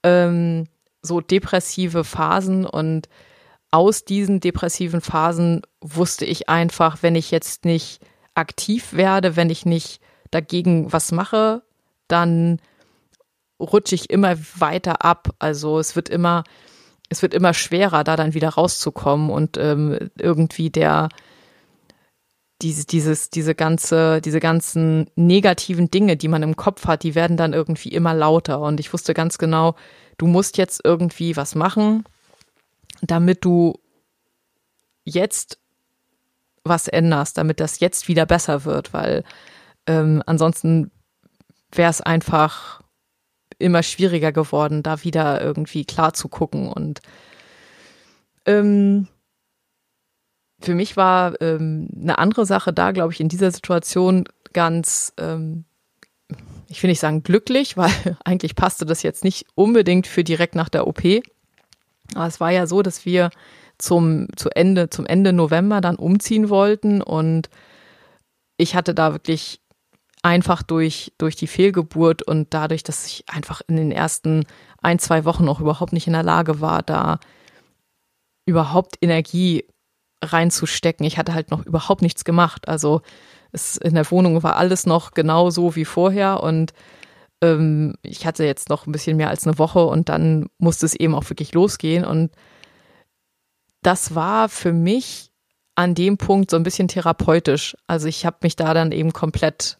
Ähm, 0.03 0.67
so 1.01 1.21
depressive 1.21 2.03
Phasen 2.03 2.65
und 2.65 3.07
aus 3.69 4.03
diesen 4.03 4.39
depressiven 4.39 5.01
Phasen 5.01 5.61
wusste 5.81 6.25
ich 6.25 6.49
einfach, 6.49 6.97
wenn 7.01 7.15
ich 7.15 7.31
jetzt 7.31 7.63
nicht 7.65 8.01
aktiv 8.33 8.93
werde, 8.93 9.35
wenn 9.35 9.49
ich 9.49 9.65
nicht 9.65 10.01
dagegen 10.31 10.91
was 10.91 11.11
mache, 11.11 11.61
dann 12.07 12.59
rutsche 13.59 13.95
ich 13.95 14.09
immer 14.09 14.35
weiter 14.55 15.03
ab. 15.03 15.29
Also 15.39 15.79
es 15.79 15.95
wird 15.95 16.09
immer, 16.09 16.43
es 17.09 17.21
wird 17.21 17.33
immer 17.33 17.53
schwerer, 17.53 18.03
da 18.03 18.15
dann 18.15 18.33
wieder 18.33 18.49
rauszukommen 18.49 19.29
und 19.29 19.57
ähm, 19.57 20.09
irgendwie 20.17 20.69
der 20.69 21.09
diese, 22.61 22.85
dieses, 22.85 23.29
diese 23.29 23.53
ganze, 23.55 24.21
diese 24.21 24.39
ganzen 24.39 25.09
negativen 25.15 25.91
Dinge, 25.91 26.17
die 26.17 26.27
man 26.27 26.43
im 26.43 26.55
Kopf 26.55 26.87
hat, 26.87 27.03
die 27.03 27.15
werden 27.15 27.37
dann 27.37 27.53
irgendwie 27.53 27.89
immer 27.89 28.13
lauter. 28.13 28.61
Und 28.61 28.79
ich 28.79 28.91
wusste 28.93 29.13
ganz 29.13 29.37
genau, 29.37 29.75
du 30.17 30.27
musst 30.27 30.57
jetzt 30.57 30.81
irgendwie 30.83 31.35
was 31.35 31.55
machen, 31.55 32.03
damit 33.01 33.45
du 33.45 33.79
jetzt 35.03 35.59
was 36.63 36.87
änderst, 36.87 37.37
damit 37.37 37.59
das 37.59 37.79
jetzt 37.79 38.07
wieder 38.07 38.25
besser 38.25 38.65
wird, 38.65 38.93
weil 38.93 39.23
ähm, 39.85 40.21
ansonsten 40.25 40.91
wäre 41.71 41.89
es 41.89 42.01
einfach 42.01 42.81
immer 43.59 43.83
schwieriger 43.83 44.31
geworden, 44.31 44.83
da 44.83 45.03
wieder 45.03 45.41
irgendwie 45.41 45.85
klar 45.85 46.13
zu 46.13 46.27
gucken. 46.27 46.69
Und 46.69 47.01
ähm, 48.45 49.07
für 50.67 50.75
mich 50.75 50.97
war 50.97 51.41
ähm, 51.41 51.87
eine 51.97 52.17
andere 52.17 52.45
Sache 52.45 52.73
da, 52.73 52.91
glaube 52.91 53.13
ich, 53.13 53.21
in 53.21 53.29
dieser 53.29 53.51
Situation 53.51 54.25
ganz, 54.51 55.13
ähm, 55.17 55.63
ich 56.67 56.83
will 56.83 56.89
nicht 56.89 56.99
sagen 56.99 57.23
glücklich, 57.23 57.77
weil 57.77 57.89
eigentlich 58.25 58.53
passte 58.53 58.85
das 58.85 59.01
jetzt 59.01 59.23
nicht 59.23 59.45
unbedingt 59.55 60.07
für 60.07 60.25
direkt 60.25 60.55
nach 60.55 60.67
der 60.67 60.85
OP. 60.85 61.01
Aber 62.15 62.27
es 62.27 62.41
war 62.41 62.51
ja 62.51 62.67
so, 62.67 62.81
dass 62.81 63.05
wir 63.05 63.29
zum, 63.77 64.27
zu 64.35 64.49
Ende, 64.49 64.89
zum 64.89 65.05
Ende 65.05 65.31
November 65.31 65.79
dann 65.79 65.95
umziehen 65.95 66.49
wollten 66.49 67.01
und 67.01 67.49
ich 68.57 68.75
hatte 68.75 68.93
da 68.93 69.13
wirklich 69.13 69.61
einfach 70.23 70.63
durch, 70.63 71.13
durch 71.17 71.37
die 71.37 71.47
Fehlgeburt 71.47 72.23
und 72.23 72.53
dadurch, 72.53 72.83
dass 72.83 73.07
ich 73.07 73.23
einfach 73.29 73.61
in 73.69 73.77
den 73.77 73.91
ersten 73.93 74.43
ein, 74.81 74.99
zwei 74.99 75.23
Wochen 75.23 75.45
noch 75.45 75.61
überhaupt 75.61 75.93
nicht 75.93 76.07
in 76.07 76.13
der 76.13 76.23
Lage 76.23 76.59
war, 76.59 76.83
da 76.83 77.21
überhaupt 78.45 78.97
Energie 78.99 79.63
reinzustecken. 80.23 81.05
Ich 81.05 81.17
hatte 81.17 81.33
halt 81.33 81.51
noch 81.51 81.65
überhaupt 81.65 82.01
nichts 82.01 82.23
gemacht. 82.25 82.67
Also 82.67 83.01
es, 83.51 83.77
in 83.77 83.95
der 83.95 84.09
Wohnung 84.11 84.43
war 84.43 84.57
alles 84.57 84.85
noch 84.85 85.11
genau 85.11 85.49
so 85.49 85.75
wie 85.75 85.85
vorher 85.85 86.43
und 86.43 86.73
ähm, 87.41 87.95
ich 88.01 88.25
hatte 88.25 88.43
jetzt 88.45 88.69
noch 88.69 88.87
ein 88.87 88.91
bisschen 88.91 89.17
mehr 89.17 89.29
als 89.29 89.45
eine 89.45 89.59
Woche 89.59 89.85
und 89.85 90.09
dann 90.09 90.47
musste 90.57 90.85
es 90.85 90.95
eben 90.95 91.15
auch 91.15 91.29
wirklich 91.29 91.53
losgehen. 91.53 92.03
Und 92.03 92.31
das 93.81 94.15
war 94.15 94.49
für 94.49 94.73
mich 94.73 95.31
an 95.75 95.93
dem 95.93 96.17
Punkt 96.17 96.49
so 96.49 96.57
ein 96.57 96.63
bisschen 96.63 96.87
therapeutisch. 96.87 97.77
Also 97.85 98.07
ich 98.07 98.25
habe 98.25 98.37
mich 98.41 98.55
da 98.55 98.73
dann 98.73 98.91
eben 98.91 99.13
komplett, 99.13 99.77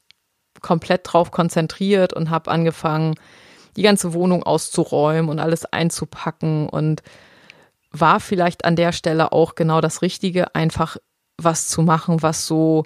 komplett 0.62 1.02
drauf 1.04 1.32
konzentriert 1.32 2.14
und 2.14 2.30
habe 2.30 2.52
angefangen, 2.52 3.16
die 3.76 3.82
ganze 3.82 4.14
Wohnung 4.14 4.44
auszuräumen 4.44 5.30
und 5.30 5.40
alles 5.40 5.66
einzupacken 5.66 6.70
und 6.70 7.02
war 8.00 8.20
vielleicht 8.20 8.66
an 8.66 8.76
der 8.76 8.92
Stelle 8.92 9.32
auch 9.32 9.56
genau 9.56 9.82
das 9.82 10.02
Richtige, 10.02 10.56
einfach 10.56 10.98
was 11.38 11.68
zu 11.68 11.82
machen, 11.82 12.22
was 12.22 12.48
so, 12.48 12.84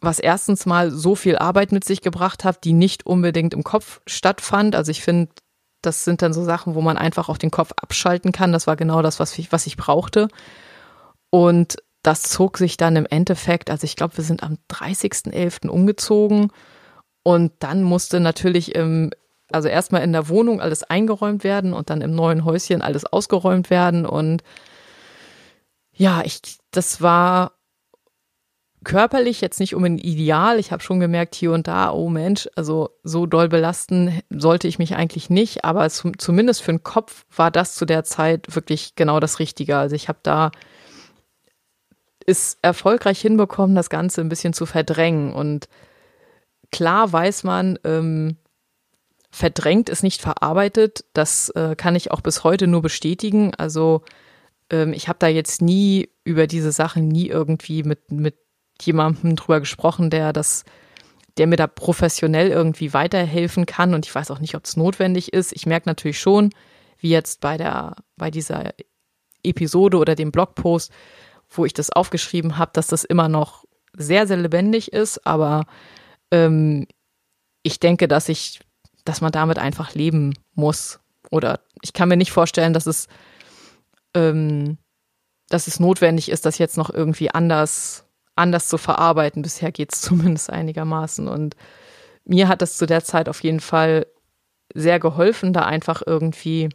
was 0.00 0.18
erstens 0.18 0.66
mal 0.66 0.90
so 0.90 1.14
viel 1.14 1.36
Arbeit 1.36 1.72
mit 1.72 1.84
sich 1.84 2.00
gebracht 2.00 2.44
hat, 2.44 2.64
die 2.64 2.72
nicht 2.72 3.06
unbedingt 3.06 3.54
im 3.54 3.64
Kopf 3.64 4.00
stattfand. 4.06 4.76
Also 4.76 4.90
ich 4.90 5.02
finde, 5.02 5.30
das 5.82 6.04
sind 6.04 6.22
dann 6.22 6.32
so 6.32 6.44
Sachen, 6.44 6.74
wo 6.74 6.80
man 6.80 6.96
einfach 6.96 7.28
auch 7.28 7.38
den 7.38 7.50
Kopf 7.50 7.72
abschalten 7.76 8.32
kann. 8.32 8.52
Das 8.52 8.66
war 8.66 8.76
genau 8.76 9.02
das, 9.02 9.20
was 9.20 9.36
ich, 9.38 9.52
was 9.52 9.66
ich 9.66 9.76
brauchte. 9.76 10.28
Und 11.30 11.76
das 12.02 12.22
zog 12.22 12.58
sich 12.58 12.76
dann 12.76 12.96
im 12.96 13.06
Endeffekt, 13.06 13.70
also 13.70 13.84
ich 13.84 13.96
glaube, 13.96 14.16
wir 14.18 14.24
sind 14.24 14.42
am 14.42 14.58
30.11. 14.70 15.68
umgezogen 15.68 16.52
und 17.22 17.52
dann 17.60 17.82
musste 17.82 18.20
natürlich 18.20 18.74
im, 18.74 19.10
also 19.50 19.68
erstmal 19.68 20.02
in 20.02 20.12
der 20.12 20.28
Wohnung 20.28 20.60
alles 20.60 20.82
eingeräumt 20.82 21.44
werden 21.44 21.72
und 21.72 21.90
dann 21.90 22.00
im 22.00 22.14
neuen 22.14 22.44
Häuschen 22.44 22.82
alles 22.82 23.04
ausgeräumt 23.04 23.70
werden. 23.70 24.06
Und 24.06 24.42
ja, 25.92 26.22
ich, 26.24 26.40
das 26.70 27.00
war 27.00 27.52
körperlich 28.84 29.40
jetzt 29.40 29.60
nicht 29.60 29.74
unbedingt 29.74 30.04
ideal. 30.04 30.58
Ich 30.58 30.70
habe 30.70 30.82
schon 30.82 31.00
gemerkt 31.00 31.34
hier 31.34 31.52
und 31.52 31.66
da, 31.66 31.90
oh 31.90 32.08
Mensch, 32.08 32.48
also 32.54 32.90
so 33.02 33.26
doll 33.26 33.48
belasten 33.48 34.20
sollte 34.30 34.68
ich 34.68 34.78
mich 34.78 34.94
eigentlich 34.94 35.30
nicht. 35.30 35.64
Aber 35.64 35.88
zum, 35.90 36.18
zumindest 36.18 36.62
für 36.62 36.72
den 36.72 36.82
Kopf 36.82 37.24
war 37.34 37.50
das 37.50 37.74
zu 37.74 37.86
der 37.86 38.04
Zeit 38.04 38.54
wirklich 38.54 38.94
genau 38.94 39.20
das 39.20 39.38
Richtige. 39.38 39.76
Also 39.76 39.96
ich 39.96 40.08
habe 40.08 40.18
da 40.22 40.50
ist 42.26 42.58
erfolgreich 42.62 43.20
hinbekommen, 43.20 43.76
das 43.76 43.90
Ganze 43.90 44.20
ein 44.20 44.28
bisschen 44.28 44.52
zu 44.52 44.66
verdrängen. 44.66 45.32
Und 45.32 45.68
klar 46.72 47.12
weiß 47.12 47.44
man, 47.44 47.78
ähm, 47.84 48.36
verdrängt 49.34 49.88
ist 49.88 50.04
nicht 50.04 50.22
verarbeitet. 50.22 51.04
Das 51.12 51.48
äh, 51.50 51.74
kann 51.74 51.96
ich 51.96 52.12
auch 52.12 52.20
bis 52.20 52.44
heute 52.44 52.68
nur 52.68 52.82
bestätigen. 52.82 53.52
Also 53.52 54.02
ähm, 54.70 54.92
ich 54.92 55.08
habe 55.08 55.18
da 55.18 55.26
jetzt 55.26 55.60
nie 55.60 56.08
über 56.22 56.46
diese 56.46 56.70
Sachen 56.70 57.08
nie 57.08 57.26
irgendwie 57.26 57.82
mit, 57.82 58.12
mit 58.12 58.36
jemandem 58.80 59.34
drüber 59.34 59.58
gesprochen, 59.58 60.08
der 60.08 60.32
das, 60.32 60.64
der 61.36 61.48
mir 61.48 61.56
da 61.56 61.66
professionell 61.66 62.50
irgendwie 62.50 62.94
weiterhelfen 62.94 63.66
kann. 63.66 63.92
Und 63.92 64.06
ich 64.06 64.14
weiß 64.14 64.30
auch 64.30 64.38
nicht, 64.38 64.54
ob 64.54 64.66
es 64.66 64.76
notwendig 64.76 65.32
ist. 65.32 65.52
Ich 65.52 65.66
merke 65.66 65.88
natürlich 65.88 66.20
schon, 66.20 66.50
wie 66.98 67.10
jetzt 67.10 67.40
bei 67.40 67.56
der, 67.56 67.96
bei 68.16 68.30
dieser 68.30 68.72
Episode 69.42 69.96
oder 69.96 70.14
dem 70.14 70.30
Blogpost, 70.30 70.92
wo 71.50 71.64
ich 71.64 71.74
das 71.74 71.90
aufgeschrieben 71.90 72.56
habe, 72.56 72.70
dass 72.72 72.86
das 72.86 73.02
immer 73.02 73.28
noch 73.28 73.64
sehr, 73.94 74.28
sehr 74.28 74.36
lebendig 74.36 74.92
ist. 74.92 75.26
Aber 75.26 75.66
ähm, 76.30 76.86
ich 77.64 77.80
denke, 77.80 78.06
dass 78.06 78.28
ich 78.28 78.60
dass 79.04 79.20
man 79.20 79.32
damit 79.32 79.58
einfach 79.58 79.94
leben 79.94 80.34
muss. 80.54 81.00
Oder 81.30 81.60
ich 81.82 81.92
kann 81.92 82.08
mir 82.08 82.16
nicht 82.16 82.32
vorstellen, 82.32 82.72
dass 82.72 82.86
es, 82.86 83.08
ähm, 84.14 84.78
dass 85.48 85.66
es 85.66 85.80
notwendig 85.80 86.30
ist, 86.30 86.46
das 86.46 86.58
jetzt 86.58 86.76
noch 86.76 86.90
irgendwie 86.90 87.30
anders, 87.30 88.06
anders 88.34 88.68
zu 88.68 88.78
verarbeiten. 88.78 89.42
Bisher 89.42 89.72
geht 89.72 89.92
es 89.92 90.00
zumindest 90.02 90.50
einigermaßen. 90.50 91.28
Und 91.28 91.56
mir 92.24 92.48
hat 92.48 92.62
das 92.62 92.78
zu 92.78 92.86
der 92.86 93.04
Zeit 93.04 93.28
auf 93.28 93.42
jeden 93.42 93.60
Fall 93.60 94.06
sehr 94.74 94.98
geholfen, 94.98 95.52
da 95.52 95.62
einfach 95.62 96.02
irgendwie 96.04 96.70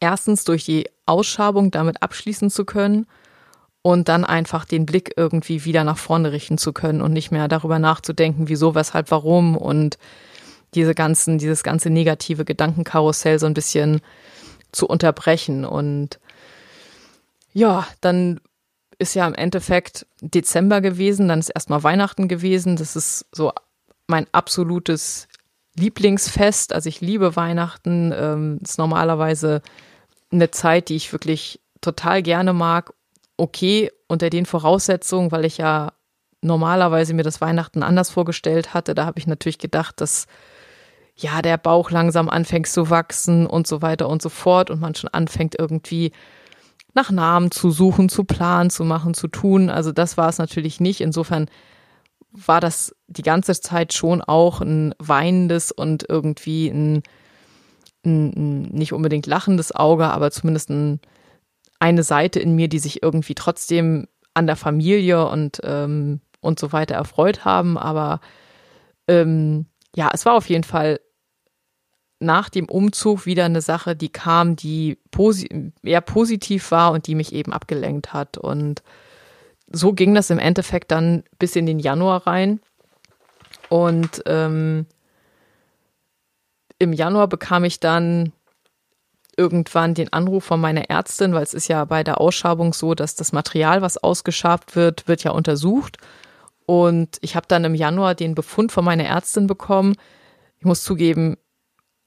erstens 0.00 0.44
durch 0.44 0.64
die 0.64 0.88
Ausschabung 1.06 1.70
damit 1.70 2.02
abschließen 2.02 2.50
zu 2.50 2.64
können 2.64 3.06
und 3.82 4.08
dann 4.08 4.24
einfach 4.24 4.64
den 4.64 4.86
Blick 4.86 5.12
irgendwie 5.16 5.64
wieder 5.64 5.84
nach 5.84 5.98
vorne 5.98 6.32
richten 6.32 6.58
zu 6.58 6.72
können 6.72 7.00
und 7.00 7.12
nicht 7.12 7.30
mehr 7.30 7.48
darüber 7.48 7.78
nachzudenken, 7.78 8.48
wieso, 8.48 8.74
weshalb, 8.74 9.10
warum 9.10 9.56
und 9.56 9.98
diese 10.74 10.94
ganzen, 10.94 11.38
dieses 11.38 11.62
ganze 11.62 11.90
negative 11.90 12.44
Gedankenkarussell 12.44 13.38
so 13.38 13.46
ein 13.46 13.54
bisschen 13.54 14.00
zu 14.72 14.86
unterbrechen. 14.86 15.64
Und 15.64 16.18
ja, 17.52 17.86
dann 18.00 18.40
ist 18.98 19.14
ja 19.14 19.26
im 19.26 19.34
Endeffekt 19.34 20.06
Dezember 20.20 20.80
gewesen, 20.80 21.28
dann 21.28 21.38
ist 21.38 21.50
erstmal 21.50 21.82
Weihnachten 21.82 22.28
gewesen. 22.28 22.76
Das 22.76 22.96
ist 22.96 23.26
so 23.32 23.52
mein 24.06 24.26
absolutes 24.32 25.28
Lieblingsfest. 25.76 26.72
Also 26.72 26.88
ich 26.88 27.00
liebe 27.00 27.36
Weihnachten. 27.36 28.12
Ähm, 28.14 28.58
ist 28.62 28.78
normalerweise 28.78 29.62
eine 30.30 30.50
Zeit, 30.50 30.88
die 30.88 30.96
ich 30.96 31.12
wirklich 31.12 31.60
total 31.80 32.22
gerne 32.22 32.52
mag. 32.52 32.92
Okay, 33.36 33.90
unter 34.06 34.30
den 34.30 34.46
Voraussetzungen, 34.46 35.32
weil 35.32 35.44
ich 35.44 35.58
ja 35.58 35.92
normalerweise 36.40 37.14
mir 37.14 37.22
das 37.22 37.40
Weihnachten 37.40 37.82
anders 37.82 38.10
vorgestellt 38.10 38.74
hatte. 38.74 38.94
Da 38.94 39.06
habe 39.06 39.18
ich 39.18 39.26
natürlich 39.26 39.58
gedacht, 39.58 40.00
dass 40.00 40.26
ja 41.16 41.42
der 41.42 41.58
Bauch 41.58 41.90
langsam 41.90 42.28
anfängt 42.28 42.66
zu 42.66 42.90
wachsen 42.90 43.46
und 43.46 43.66
so 43.66 43.82
weiter 43.82 44.08
und 44.08 44.22
so 44.22 44.28
fort 44.28 44.70
und 44.70 44.80
man 44.80 44.94
schon 44.94 45.10
anfängt 45.10 45.54
irgendwie 45.58 46.12
nach 46.94 47.10
Namen 47.10 47.50
zu 47.50 47.70
suchen, 47.70 48.08
zu 48.08 48.24
planen, 48.24 48.70
zu 48.70 48.84
machen, 48.84 49.14
zu 49.14 49.28
tun. 49.28 49.68
Also 49.68 49.92
das 49.92 50.16
war 50.16 50.28
es 50.28 50.38
natürlich 50.38 50.80
nicht. 50.80 51.00
Insofern 51.00 51.46
war 52.30 52.60
das 52.60 52.94
die 53.06 53.22
ganze 53.22 53.60
Zeit 53.60 53.92
schon 53.92 54.22
auch 54.22 54.60
ein 54.60 54.94
weinendes 54.98 55.70
und 55.70 56.04
irgendwie 56.08 56.68
ein, 56.68 57.02
ein, 58.04 58.32
ein 58.32 58.62
nicht 58.62 58.92
unbedingt 58.92 59.26
lachendes 59.26 59.74
Auge, 59.74 60.06
aber 60.06 60.30
zumindest 60.30 60.70
ein, 60.70 61.00
eine 61.78 62.02
Seite 62.02 62.40
in 62.40 62.54
mir, 62.54 62.68
die 62.68 62.78
sich 62.80 63.02
irgendwie 63.02 63.34
trotzdem 63.34 64.06
an 64.34 64.46
der 64.46 64.56
Familie 64.56 65.28
und, 65.28 65.60
ähm, 65.64 66.20
und 66.40 66.58
so 66.58 66.72
weiter 66.72 66.94
erfreut 66.94 67.44
haben. 67.44 67.78
Aber 67.78 68.20
ähm, 69.06 69.66
ja, 69.94 70.10
es 70.12 70.26
war 70.26 70.34
auf 70.34 70.48
jeden 70.48 70.64
Fall 70.64 71.00
nach 72.24 72.48
dem 72.48 72.66
Umzug 72.66 73.26
wieder 73.26 73.44
eine 73.44 73.60
Sache, 73.60 73.94
die 73.94 74.08
kam, 74.08 74.56
die 74.56 74.98
posi 75.10 75.72
eher 75.82 76.00
positiv 76.00 76.70
war 76.70 76.92
und 76.92 77.06
die 77.06 77.14
mich 77.14 77.32
eben 77.32 77.52
abgelenkt 77.52 78.12
hat. 78.12 78.38
Und 78.38 78.82
so 79.70 79.92
ging 79.92 80.14
das 80.14 80.30
im 80.30 80.38
Endeffekt 80.38 80.90
dann 80.90 81.24
bis 81.38 81.56
in 81.56 81.66
den 81.66 81.78
Januar 81.78 82.26
rein. 82.26 82.60
Und 83.68 84.22
ähm, 84.26 84.86
im 86.78 86.92
Januar 86.92 87.28
bekam 87.28 87.64
ich 87.64 87.80
dann 87.80 88.32
irgendwann 89.36 89.94
den 89.94 90.12
Anruf 90.12 90.44
von 90.44 90.60
meiner 90.60 90.90
Ärztin, 90.90 91.34
weil 91.34 91.42
es 91.42 91.54
ist 91.54 91.68
ja 91.68 91.84
bei 91.84 92.04
der 92.04 92.20
Ausschabung 92.20 92.72
so, 92.72 92.94
dass 92.94 93.16
das 93.16 93.32
Material, 93.32 93.82
was 93.82 93.98
ausgeschabt 93.98 94.76
wird, 94.76 95.08
wird 95.08 95.24
ja 95.24 95.32
untersucht. 95.32 95.98
Und 96.66 97.18
ich 97.20 97.36
habe 97.36 97.46
dann 97.48 97.64
im 97.64 97.74
Januar 97.74 98.14
den 98.14 98.34
Befund 98.34 98.72
von 98.72 98.84
meiner 98.84 99.04
Ärztin 99.04 99.46
bekommen. 99.46 99.96
Ich 100.58 100.64
muss 100.64 100.82
zugeben, 100.82 101.36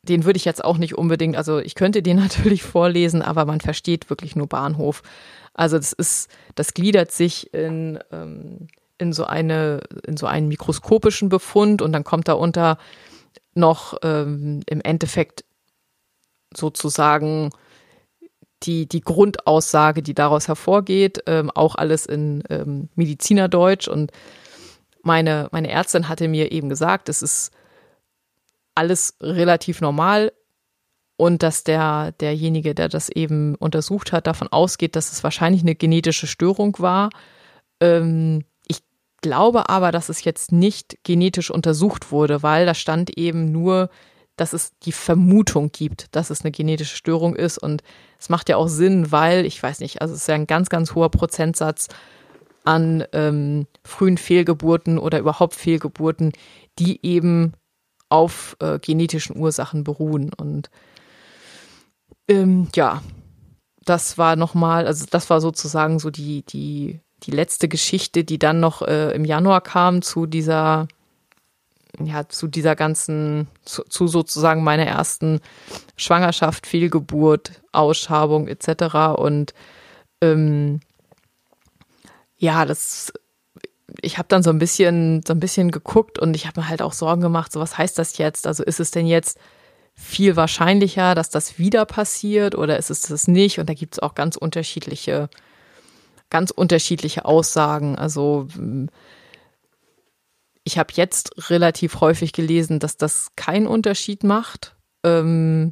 den 0.10 0.26
würde 0.26 0.38
ich 0.38 0.46
jetzt 0.46 0.63
auch 0.63 0.78
nicht 0.78 0.98
unbedingt, 0.98 1.36
also 1.36 1.60
ich 1.60 1.76
könnte 1.76 2.02
den 2.02 2.17
natürlich 2.17 2.63
vorlesen, 2.63 3.22
aber 3.22 3.46
man 3.46 3.62
versteht 3.62 4.10
wirklich 4.10 4.36
nur 4.36 4.48
Bahnhof. 4.48 5.04
Also 5.54 5.78
das 5.78 5.93
ist, 5.93 6.30
das 6.56 6.74
gliedert 6.74 7.12
sich 7.12 7.54
in, 7.54 8.00
ähm, 8.12 8.67
in 8.98 9.13
so 9.13 9.26
eine, 9.26 9.82
in 10.06 10.17
so 10.17 10.28
einen 10.28 10.48
mikroskopischen 10.48 11.30
Befund 11.30 11.82
und 11.82 11.91
dann 11.91 12.04
kommt 12.04 12.28
darunter 12.28 12.78
noch 13.54 13.98
ähm, 14.04 14.62
im 14.67 14.82
Endeffekt 14.82 15.43
sozusagen 16.56 17.50
die, 18.63 18.88
die 18.88 19.02
Grundaussage, 19.02 20.02
die 20.02 20.15
daraus 20.15 20.48
hervorgeht, 20.48 21.24
ähm, 21.28 21.52
auch 21.52 21.76
alles 21.76 22.06
in 22.06 22.43
ähm, 22.50 22.89
Medizinerdeutsch. 22.96 23.88
Und 23.88 24.12
meine, 25.04 25.48
meine 25.52 25.70
Ärztin 25.70 26.10
hatte 26.10 26.28
mir 26.28 26.52
eben 26.52 26.70
gesagt, 26.70 27.10
es 27.10 27.22
ist 27.22 27.52
alles 28.78 29.18
relativ 29.22 29.82
normal 29.82 30.32
und 31.18 31.42
dass 31.42 31.63
der, 31.63 32.12
derjenige, 32.13 32.76
der 32.76 32.90
das 32.90 33.10
eben 33.10 33.56
untersucht 33.56 34.12
hat, 34.12 34.28
davon 34.28 34.48
ausgeht, 34.50 34.96
dass 34.96 35.12
es 35.12 35.24
wahrscheinlich 35.24 35.63
eine 35.63 35.76
genetische 35.76 36.28
Störung 36.28 36.78
war. 36.78 37.10
Ähm, 37.82 38.46
ich 38.68 38.80
glaube 39.22 39.68
aber, 39.70 39.92
dass 39.92 40.10
es 40.10 40.24
jetzt 40.24 40.52
nicht 40.52 41.00
genetisch 41.04 41.50
untersucht 41.50 42.12
wurde, 42.12 42.44
weil 42.44 42.68
da 42.68 42.76
stand 42.76 43.18
eben 43.18 43.52
nur, 43.52 43.90
dass 44.36 44.54
es 44.54 44.78
die 44.84 44.92
Vermutung 44.92 45.72
gibt, 45.72 46.16
dass 46.16 46.30
es 46.30 46.42
eine 46.42 46.52
genetische 46.52 46.96
Störung 46.96 47.36
ist. 47.36 47.58
Und 47.58 47.82
es 48.20 48.30
macht 48.30 48.48
ja 48.48 48.58
auch 48.58 48.68
Sinn, 48.68 49.12
weil, 49.12 49.46
ich 49.48 49.62
weiß 49.62 49.80
nicht, 49.80 50.04
also 50.04 50.13
es 50.13 50.22
ist 50.22 50.28
ja 50.28 50.36
ein 50.36 50.46
ganz, 50.46 50.70
ganz 50.70 50.94
hoher 50.94 51.10
Prozentsatz 51.10 51.88
an 52.63 53.04
ähm, 53.13 53.66
frühen 53.84 54.18
Fehlgeburten 54.18 55.00
oder 55.00 55.18
überhaupt 55.18 55.56
Fehlgeburten, 55.56 56.34
die 56.78 57.04
eben 57.04 57.54
auf 58.10 58.56
äh, 58.60 58.80
genetischen 58.80 59.38
Ursachen 59.38 59.84
beruhen. 59.84 60.32
Und 60.34 60.70
ähm, 62.28 62.67
ja, 62.76 63.02
das 63.86 64.17
war 64.17 64.36
nochmal, 64.36 64.86
also 64.86 65.06
das 65.10 65.30
war 65.30 65.41
sozusagen 65.41 66.00
so 66.00 66.10
die, 66.10 66.43
die, 66.43 67.00
die 67.24 67.32
letzte 67.32 67.67
Geschichte, 67.67 68.24
die 68.24 68.39
dann 68.39 68.60
noch 68.60 68.82
äh, 68.82 69.12
im 69.12 69.26
Januar 69.26 69.62
kam 69.62 70.02
zu 70.02 70.26
dieser, 70.26 70.88
ja, 72.04 72.28
zu 72.28 72.48
dieser 72.48 72.76
ganzen, 72.76 73.48
zu, 73.63 73.84
zu 73.84 74.08
sozusagen 74.08 74.63
meiner 74.63 74.86
ersten 74.86 75.39
Schwangerschaft, 75.96 76.67
Fehlgeburt, 76.67 77.62
Ausschabung 77.72 78.48
etc. 78.48 79.17
Und 79.17 79.54
ähm, 80.22 80.82
ja, 82.38 82.65
das 82.65 83.12
ich 84.02 84.17
habe 84.17 84.28
dann 84.28 84.43
so 84.43 84.50
ein 84.50 84.60
bisschen, 84.60 85.21
so 85.26 85.34
ein 85.34 85.39
bisschen 85.39 85.71
geguckt 85.71 86.19
und 86.19 86.36
ich 86.36 86.45
habe 86.45 86.62
mir 86.62 86.69
halt 86.69 86.82
auch 86.82 86.93
Sorgen 86.93 87.21
gemacht, 87.21 87.52
so 87.52 87.60
was 87.60 87.78
heißt 87.78 87.97
das 87.97 88.17
jetzt? 88.17 88.47
Also 88.47 88.63
ist 88.63 88.80
es 88.80 88.91
denn 88.91 89.08
jetzt 89.08 89.39
viel 89.93 90.36
wahrscheinlicher, 90.36 91.15
dass 91.15 91.30
das 91.30 91.58
wieder 91.58 91.86
passiert 91.86 92.56
oder 92.56 92.78
ist 92.78 92.91
es 92.91 93.02
das 93.02 93.28
nicht? 93.28 93.60
Und 93.60 93.69
da 93.69 93.73
gibt 93.73 93.95
es 93.95 94.00
auch 94.00 94.13
ganz 94.13 94.36
unterschiedliche, 94.36 95.30
ganz 96.30 96.52
unterschiedliche 96.52 97.26
Aussagen. 97.26 97.95
Also 97.97 98.47
ich 100.63 100.78
habe 100.78 100.93
jetzt 100.93 101.50
relativ 101.50 102.02
häufig 102.02 102.34
gelesen, 102.34 102.80
dass 102.80 102.97
das 102.97 103.30
keinen 103.36 103.67
Unterschied 103.67 104.23
macht. 104.23 104.76
Ähm, 105.04 105.71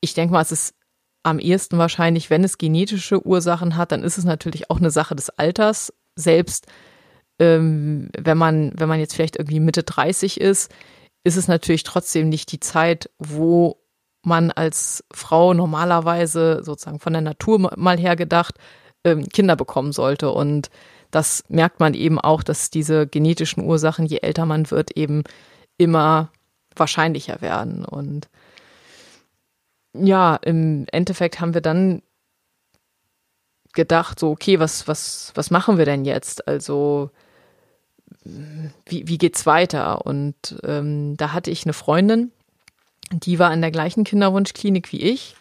ich 0.00 0.14
denke 0.14 0.32
mal, 0.32 0.42
es 0.42 0.52
ist 0.52 0.74
am 1.22 1.38
ehesten 1.38 1.76
wahrscheinlich, 1.76 2.30
wenn 2.30 2.44
es 2.44 2.56
genetische 2.56 3.26
Ursachen 3.26 3.76
hat, 3.76 3.92
dann 3.92 4.04
ist 4.04 4.16
es 4.16 4.24
natürlich 4.24 4.70
auch 4.70 4.78
eine 4.78 4.90
Sache 4.90 5.14
des 5.14 5.30
Alters 5.30 5.92
selbst 6.16 6.66
ähm, 7.38 8.10
wenn 8.16 8.38
man, 8.38 8.72
wenn 8.76 8.88
man 8.88 9.00
jetzt 9.00 9.14
vielleicht 9.14 9.36
irgendwie 9.36 9.60
Mitte 9.60 9.82
30 9.82 10.40
ist, 10.40 10.70
ist 11.24 11.36
es 11.36 11.48
natürlich 11.48 11.82
trotzdem 11.82 12.28
nicht 12.28 12.52
die 12.52 12.60
Zeit, 12.60 13.10
wo 13.18 13.78
man 14.22 14.50
als 14.50 15.02
Frau 15.12 15.54
normalerweise 15.54 16.62
sozusagen 16.62 17.00
von 17.00 17.14
der 17.14 17.22
Natur 17.22 17.72
mal 17.76 17.98
her 17.98 18.16
gedacht 18.16 18.56
ähm, 19.04 19.28
Kinder 19.28 19.56
bekommen 19.56 19.92
sollte. 19.92 20.30
Und 20.30 20.70
das 21.10 21.44
merkt 21.48 21.80
man 21.80 21.94
eben 21.94 22.20
auch, 22.20 22.42
dass 22.42 22.70
diese 22.70 23.06
genetischen 23.06 23.64
Ursachen, 23.64 24.06
je 24.06 24.18
älter 24.18 24.46
man 24.46 24.70
wird, 24.70 24.96
eben 24.96 25.24
immer 25.78 26.30
wahrscheinlicher 26.76 27.40
werden. 27.40 27.84
Und 27.84 28.28
ja, 29.94 30.36
im 30.36 30.86
Endeffekt 30.92 31.40
haben 31.40 31.54
wir 31.54 31.62
dann 31.62 32.02
gedacht, 33.72 34.18
so, 34.18 34.30
okay, 34.30 34.58
was, 34.58 34.88
was, 34.88 35.32
was 35.34 35.50
machen 35.50 35.78
wir 35.78 35.84
denn 35.84 36.04
jetzt? 36.04 36.46
Also, 36.48 37.10
wie, 38.24 39.08
wie 39.08 39.18
geht's 39.18 39.46
weiter? 39.46 40.04
Und 40.04 40.56
ähm, 40.64 41.16
da 41.16 41.32
hatte 41.32 41.50
ich 41.50 41.64
eine 41.64 41.72
Freundin, 41.72 42.32
die 43.12 43.38
war 43.38 43.52
in 43.52 43.60
der 43.60 43.70
gleichen 43.70 44.04
Kinderwunschklinik 44.04 44.92
wie 44.92 45.00
ich 45.00 45.34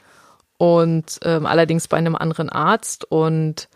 und 0.57 1.19
ähm, 1.23 1.45
allerdings 1.45 1.87
bei 1.87 1.97
einem 1.97 2.15
anderen 2.15 2.49
Arzt 2.49 3.05
und 3.05 3.69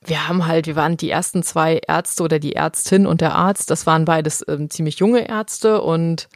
wir 0.00 0.28
haben 0.28 0.46
halt, 0.46 0.66
wir 0.66 0.76
waren 0.76 0.96
die 0.96 1.10
ersten 1.10 1.42
zwei 1.42 1.80
Ärzte 1.86 2.22
oder 2.22 2.38
die 2.38 2.54
Ärztin 2.54 3.06
und 3.06 3.20
der 3.20 3.34
Arzt, 3.34 3.70
das 3.70 3.86
waren 3.86 4.04
beides 4.04 4.44
ähm, 4.48 4.70
ziemlich 4.70 4.98
junge 4.98 5.28
Ärzte 5.28 5.82
und 5.82 6.28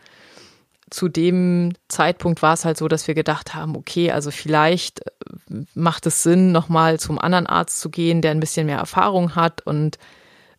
zu 0.90 1.09
dem 1.09 1.72
Zeitpunkt 1.88 2.42
war 2.42 2.55
es 2.55 2.64
halt 2.64 2.76
so, 2.76 2.88
dass 2.88 3.07
wir 3.07 3.14
gedacht 3.14 3.55
haben, 3.55 3.76
okay, 3.76 4.11
also 4.11 4.31
vielleicht 4.31 5.00
äh, 5.00 5.64
macht 5.74 6.07
es 6.07 6.22
Sinn, 6.22 6.53
nochmal 6.53 6.98
zum 6.98 7.18
anderen 7.18 7.46
Arzt 7.46 7.81
zu 7.81 7.90
gehen, 7.90 8.22
der 8.22 8.33
ein 8.33 8.40
bisschen 8.40 8.66
mehr 8.66 8.79
Erfahrung 8.79 9.37
hat. 9.37 9.66
Und 9.66 9.98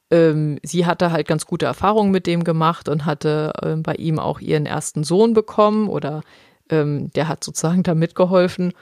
ähm, 0.10 0.60
sie 0.64 0.86
hatte 0.86 1.12
halt 1.12 1.28
ganz 1.28 1.46
gute 1.46 1.66
Erfahrungen 1.66 2.12
mit 2.12 2.28
dem 2.28 2.44
gemacht 2.44 2.90
und 2.90 3.06
hatte 3.06 3.54
äh, 3.62 3.76
bei 3.76 3.96
ihm 3.96 4.20
auch 4.20 4.40
ihren 4.40 4.66
ersten 4.66 5.04
Sohn 5.04 5.34
bekommen 5.34 5.90
oder 5.90 6.22
ähm, 6.70 7.12
der 7.12 7.28
hat 7.28 7.44
sozusagen 7.44 7.84
da 7.84 7.94
mitgeholfen. 7.94 8.74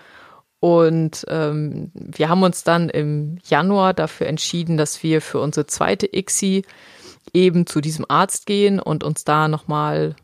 Und 0.60 1.26
ähm, 1.30 1.92
wir 1.94 2.30
haben 2.30 2.44
uns 2.44 2.64
dann 2.64 2.90
im 2.90 3.40
Januar 3.46 3.94
dafür 3.94 4.28
entschieden, 4.28 4.78
dass 4.78 5.02
wir 5.04 5.22
für 5.22 5.40
unsere 5.40 5.68
zweite 5.68 6.06
ICSI 6.06 6.64
eben 7.34 7.66
zu 7.66 7.82
diesem 7.82 8.06
Arzt 8.08 8.46
gehen 8.46 8.80
und 8.80 9.04
uns 9.04 9.24
da 9.24 9.48
nochmal 9.48 10.16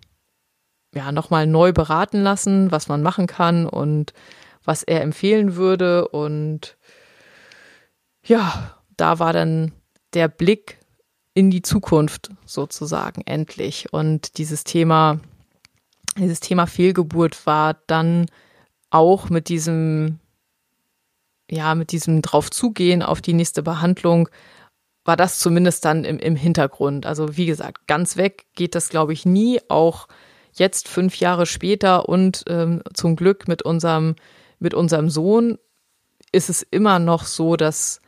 ja, 0.95 1.11
nochmal 1.11 1.45
neu 1.45 1.73
beraten 1.73 2.21
lassen, 2.21 2.71
was 2.71 2.87
man 2.87 3.03
machen 3.03 3.27
kann 3.27 3.67
und 3.67 4.13
was 4.63 4.81
er 4.81 5.01
empfehlen 5.01 5.55
würde. 5.55 6.07
Und 6.07 6.77
ja, 8.23 8.75
da 8.97 9.19
war 9.19 9.33
dann 9.33 9.73
der 10.13 10.29
Blick 10.29 10.79
in 11.33 11.51
die 11.51 11.61
Zukunft 11.61 12.31
sozusagen 12.45 13.21
endlich. 13.25 13.91
Und 13.91 14.37
dieses 14.37 14.63
Thema, 14.63 15.19
dieses 16.17 16.39
Thema 16.39 16.65
Fehlgeburt 16.65 17.45
war 17.45 17.75
dann 17.87 18.27
auch 18.89 19.29
mit 19.29 19.49
diesem, 19.49 20.19
ja, 21.51 21.75
mit 21.75 21.91
diesem 21.91 22.21
drauf 22.21 22.49
zugehen 22.49 23.03
auf 23.03 23.21
die 23.21 23.33
nächste 23.33 23.61
Behandlung, 23.61 24.29
war 25.03 25.17
das 25.17 25.39
zumindest 25.39 25.83
dann 25.83 26.05
im, 26.05 26.19
im 26.19 26.37
Hintergrund. 26.37 27.05
Also 27.05 27.35
wie 27.35 27.45
gesagt, 27.45 27.85
ganz 27.85 28.15
weg 28.15 28.45
geht 28.55 28.73
das, 28.73 28.87
glaube 28.87 29.11
ich, 29.11 29.25
nie. 29.25 29.59
Auch 29.67 30.07
jetzt 30.59 30.87
fünf 30.87 31.17
Jahre 31.17 31.45
später 31.45 32.09
und 32.09 32.43
ähm, 32.47 32.81
zum 32.93 33.15
Glück 33.15 33.47
mit 33.47 33.61
unserem, 33.61 34.15
mit 34.59 34.73
unserem 34.73 35.09
Sohn 35.09 35.57
ist 36.31 36.49
es 36.49 36.63
immer 36.63 36.99
noch 36.99 37.25
so, 37.25 37.55
dass, 37.55 38.01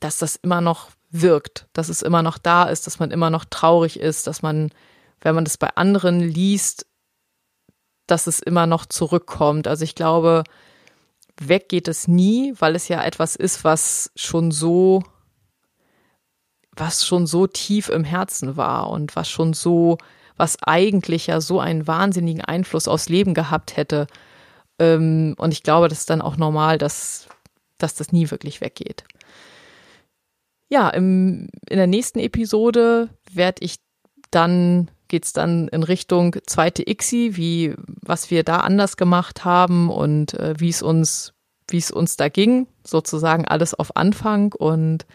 dass 0.00 0.18
das 0.18 0.36
immer 0.36 0.60
noch 0.60 0.90
wirkt, 1.10 1.68
dass 1.72 1.88
es 1.88 2.02
immer 2.02 2.22
noch 2.22 2.38
da 2.38 2.64
ist, 2.64 2.86
dass 2.86 2.98
man 2.98 3.10
immer 3.10 3.30
noch 3.30 3.44
traurig 3.44 4.00
ist, 4.00 4.26
dass 4.26 4.42
man, 4.42 4.70
wenn 5.20 5.34
man 5.34 5.44
das 5.44 5.56
bei 5.56 5.68
anderen 5.76 6.20
liest, 6.20 6.86
dass 8.06 8.26
es 8.26 8.40
immer 8.40 8.66
noch 8.66 8.86
zurückkommt. 8.86 9.66
Also 9.66 9.84
ich 9.84 9.94
glaube, 9.94 10.44
weg 11.40 11.68
geht 11.68 11.88
es 11.88 12.08
nie, 12.08 12.54
weil 12.58 12.74
es 12.74 12.88
ja 12.88 13.02
etwas 13.02 13.36
ist, 13.36 13.64
was 13.64 14.10
schon 14.16 14.50
so, 14.50 15.02
was 16.72 17.06
schon 17.06 17.26
so 17.26 17.46
tief 17.46 17.88
im 17.88 18.04
Herzen 18.04 18.56
war 18.56 18.90
und 18.90 19.16
was 19.16 19.28
schon 19.28 19.52
so, 19.52 19.98
was 20.36 20.56
eigentlich 20.62 21.28
ja 21.28 21.40
so 21.40 21.60
einen 21.60 21.86
wahnsinnigen 21.86 22.44
Einfluss 22.44 22.88
aufs 22.88 23.08
Leben 23.08 23.34
gehabt 23.34 23.76
hätte. 23.76 24.06
Ähm, 24.78 25.34
und 25.38 25.52
ich 25.52 25.62
glaube, 25.62 25.88
das 25.88 26.00
ist 26.00 26.10
dann 26.10 26.22
auch 26.22 26.36
normal, 26.36 26.78
dass, 26.78 27.28
dass 27.78 27.94
das 27.94 28.12
nie 28.12 28.30
wirklich 28.30 28.60
weggeht. 28.60 29.04
Ja, 30.68 30.88
im, 30.88 31.48
in 31.68 31.76
der 31.76 31.86
nächsten 31.86 32.18
Episode 32.18 33.08
werde 33.32 33.64
ich 33.64 33.76
dann, 34.30 34.90
geht's 35.08 35.32
dann 35.32 35.68
in 35.68 35.84
Richtung 35.84 36.36
zweite 36.46 36.82
ICSI, 36.88 37.36
wie, 37.36 37.74
was 37.86 38.30
wir 38.30 38.42
da 38.42 38.58
anders 38.58 38.96
gemacht 38.96 39.44
haben 39.44 39.90
und 39.90 40.34
äh, 40.34 40.54
wie 40.58 40.70
es 40.70 40.82
uns, 40.82 41.34
wie 41.68 41.78
es 41.78 41.92
uns 41.92 42.16
da 42.16 42.28
ging, 42.28 42.66
sozusagen 42.84 43.44
alles 43.46 43.74
auf 43.74 43.96
Anfang. 43.96 44.52
Und 44.52 45.06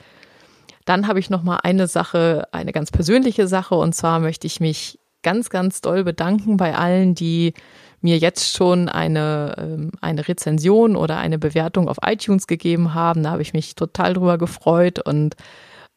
dann 0.86 1.08
habe 1.08 1.20
ich 1.20 1.30
noch 1.30 1.44
mal 1.44 1.58
eine 1.58 1.88
Sache, 1.88 2.48
eine 2.52 2.72
ganz 2.72 2.92
persönliche 2.92 3.48
Sache. 3.48 3.76
Und 3.76 3.94
zwar 3.94 4.20
möchte 4.20 4.48
ich 4.48 4.62
mich 4.62 5.00
ganz, 5.24 5.50
ganz 5.50 5.82
doll 5.82 6.04
bedanken 6.04 6.58
bei 6.58 6.76
allen, 6.76 7.16
die 7.16 7.54
mir 8.02 8.18
jetzt 8.18 8.56
schon 8.56 8.88
eine, 8.88 9.56
ähm, 9.58 9.92
eine 10.02 10.28
Rezension 10.28 10.96
oder 10.96 11.18
eine 11.18 11.38
Bewertung 11.38 11.90
auf 11.90 11.98
iTunes 12.02 12.48
gegeben 12.48 12.94
haben. 12.94 13.24
Da 13.24 13.32
habe 13.32 13.42
ich 13.42 13.54
mich 13.54 13.76
total 13.76 14.14
drüber 14.14 14.38
gefreut 14.38 15.00
und 15.06 15.36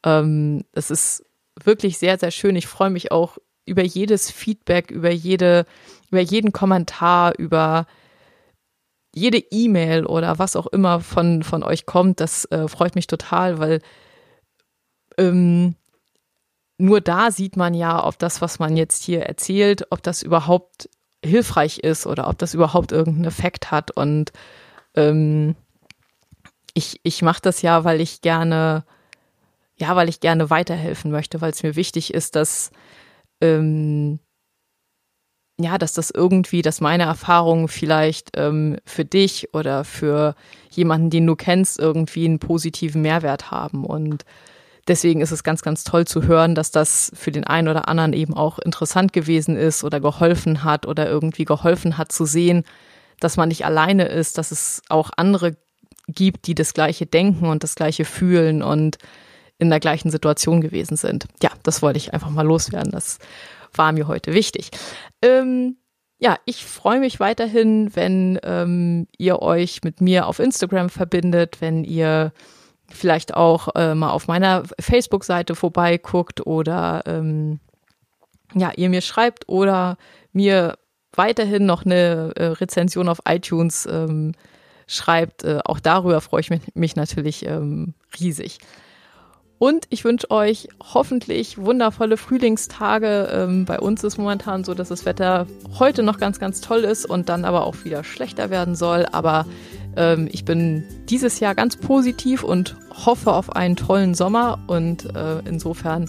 ähm, 0.04 0.64
es 0.72 0.90
ist 0.90 1.24
wirklich 1.62 1.98
sehr, 1.98 2.18
sehr 2.18 2.30
schön. 2.30 2.56
Ich 2.56 2.66
freue 2.66 2.90
mich 2.90 3.12
auch 3.12 3.38
über 3.66 3.82
jedes 3.82 4.30
Feedback, 4.30 4.90
über 4.90 5.11
jede, 5.11 5.66
über 6.11 6.20
jeden 6.20 6.52
Kommentar, 6.52 7.38
über 7.38 7.87
jede 9.14 9.38
E-Mail 9.38 10.06
oder 10.06 10.38
was 10.38 10.56
auch 10.56 10.66
immer 10.66 11.00
von, 11.00 11.42
von 11.42 11.62
euch 11.62 11.87
kommt. 11.87 12.20
Das 12.20 12.46
äh, 12.46 12.66
freut 12.66 12.94
mich 12.94 13.06
total, 13.06 13.58
weil 13.58 13.80
ähm, 15.18 15.76
nur 16.78 17.00
da 17.00 17.30
sieht 17.30 17.56
man 17.56 17.74
ja, 17.74 18.04
ob 18.04 18.18
das, 18.18 18.40
was 18.40 18.58
man 18.58 18.76
jetzt 18.76 19.04
hier 19.04 19.22
erzählt, 19.22 19.87
ob 19.90 20.02
das 20.02 20.22
überhaupt 20.22 20.88
hilfreich 21.24 21.78
ist 21.78 22.06
oder 22.06 22.28
ob 22.28 22.38
das 22.38 22.54
überhaupt 22.54 22.92
irgendeinen 22.92 23.26
Effekt 23.26 23.70
hat. 23.70 23.90
Und 23.90 24.32
ähm, 24.94 25.54
ich, 26.74 27.00
ich 27.02 27.22
mache 27.22 27.42
das 27.42 27.62
ja, 27.62 27.85
weil 27.85 28.00
ich 28.00 28.20
gerne, 28.20 28.85
ja, 29.76 29.94
weil 29.94 30.08
ich 30.08 30.20
gerne 30.20 30.50
weiterhelfen 30.50 31.11
möchte, 31.11 31.40
weil 31.40 31.52
es 31.52 31.62
mir 31.62 31.76
wichtig 31.76 32.12
ist, 32.12 32.35
dass 32.37 32.70
ähm, 33.40 34.18
ja, 35.61 35.78
dass 35.78 35.92
das 35.92 36.11
irgendwie, 36.11 36.62
dass 36.62 36.80
meine 36.80 37.04
Erfahrungen 37.04 37.68
vielleicht 37.68 38.30
ähm, 38.37 38.78
für 38.85 39.04
dich 39.04 39.54
oder 39.54 39.85
für 39.85 40.35
jemanden, 40.70 41.11
den 41.11 41.26
du 41.26 41.37
kennst, 41.37 41.78
irgendwie 41.78 42.24
einen 42.24 42.38
positiven 42.38 43.02
Mehrwert 43.02 43.50
haben. 43.50 43.85
Und 43.85 44.24
deswegen 44.88 45.20
ist 45.20 45.30
es 45.30 45.44
ganz, 45.44 45.62
ganz 45.62 45.84
toll 45.84 46.06
zu 46.06 46.24
hören, 46.24 46.54
dass 46.54 46.70
das 46.70 47.12
für 47.14 47.32
den 47.32 47.44
einen 47.44 47.68
oder 47.68 47.88
anderen 47.88 48.12
eben 48.12 48.34
auch 48.34 48.58
interessant 48.58 49.12
gewesen 49.12 49.56
ist 49.56 49.84
oder 49.84 50.00
geholfen 50.00 50.64
hat 50.64 50.86
oder 50.86 51.08
irgendwie 51.08 51.44
geholfen 51.44 51.98
hat 51.98 52.12
zu 52.12 52.24
sehen, 52.24 52.64
dass 53.20 53.36
man 53.36 53.48
nicht 53.48 53.64
alleine 53.64 54.06
ist, 54.06 54.38
dass 54.38 54.50
es 54.50 54.82
auch 54.88 55.10
andere 55.16 55.56
gibt, 56.08 56.46
die 56.46 56.54
das 56.54 56.74
gleiche 56.74 57.06
denken 57.06 57.46
und 57.46 57.62
das 57.62 57.74
gleiche 57.74 58.04
fühlen 58.04 58.62
und 58.62 58.98
in 59.58 59.70
der 59.70 59.80
gleichen 59.80 60.10
Situation 60.10 60.60
gewesen 60.60 60.96
sind. 60.96 61.26
Ja, 61.42 61.50
das 61.62 61.82
wollte 61.82 61.98
ich 61.98 62.12
einfach 62.12 62.30
mal 62.30 62.46
loswerden. 62.46 62.90
Das 62.90 63.18
war 63.72 63.92
mir 63.92 64.08
heute 64.08 64.34
wichtig. 64.34 64.70
Ähm, 65.22 65.76
ja, 66.18 66.36
ich 66.44 66.64
freue 66.64 67.00
mich 67.00 67.20
weiterhin, 67.20 67.94
wenn 67.94 68.38
ähm, 68.42 69.06
ihr 69.18 69.40
euch 69.40 69.82
mit 69.84 70.00
mir 70.00 70.26
auf 70.26 70.40
Instagram 70.40 70.88
verbindet, 70.88 71.60
wenn 71.60 71.84
ihr 71.84 72.32
vielleicht 72.94 73.35
auch 73.35 73.74
äh, 73.74 73.94
mal 73.94 74.11
auf 74.11 74.28
meiner 74.28 74.64
Facebook-Seite 74.81 75.55
vorbeiguckt 75.55 76.46
oder 76.46 77.02
ähm, 77.07 77.61
ja, 78.55 78.70
ihr 78.76 78.88
mir 78.88 79.00
schreibt 79.00 79.48
oder 79.48 79.96
mir 80.33 80.76
weiterhin 81.14 81.66
noch 81.66 81.85
eine 81.85 82.33
äh, 82.37 82.44
Rezension 82.44 83.09
auf 83.09 83.20
iTunes 83.28 83.87
ähm, 83.87 84.33
schreibt. 84.87 85.44
Äh, 85.44 85.61
auch 85.64 85.81
darüber 85.81 86.20
freue 86.20 86.40
ich 86.40 86.50
mich, 86.50 86.62
mich 86.74 86.96
natürlich 86.96 87.46
ähm, 87.46 87.94
riesig. 88.18 88.59
Und 89.59 89.87
ich 89.90 90.05
wünsche 90.05 90.28
euch 90.33 90.66
hoffentlich 90.83 91.57
wundervolle 91.57 92.16
Frühlingstage. 92.16 93.28
Ähm, 93.33 93.64
bei 93.64 93.78
uns 93.78 94.02
ist 94.02 94.18
momentan 94.18 94.64
so, 94.64 94.74
dass 94.74 94.88
das 94.88 95.05
Wetter 95.05 95.46
heute 95.78 96.02
noch 96.02 96.18
ganz, 96.18 96.40
ganz 96.40 96.61
toll 96.61 96.81
ist 96.81 97.07
und 97.07 97.28
dann 97.28 97.44
aber 97.44 97.64
auch 97.64 97.85
wieder 97.85 98.02
schlechter 98.02 98.50
werden 98.50 98.74
soll. 98.74 99.07
Aber 99.12 99.46
ähm, 99.96 100.28
ich 100.31 100.44
bin 100.44 100.85
dieses 101.09 101.40
Jahr 101.40 101.55
ganz 101.55 101.76
positiv 101.76 102.42
und 102.42 102.76
hoffe 103.07 103.33
auf 103.33 103.55
einen 103.55 103.76
tollen 103.76 104.14
Sommer 104.14 104.59
und 104.66 105.14
äh, 105.14 105.40
insofern 105.46 106.09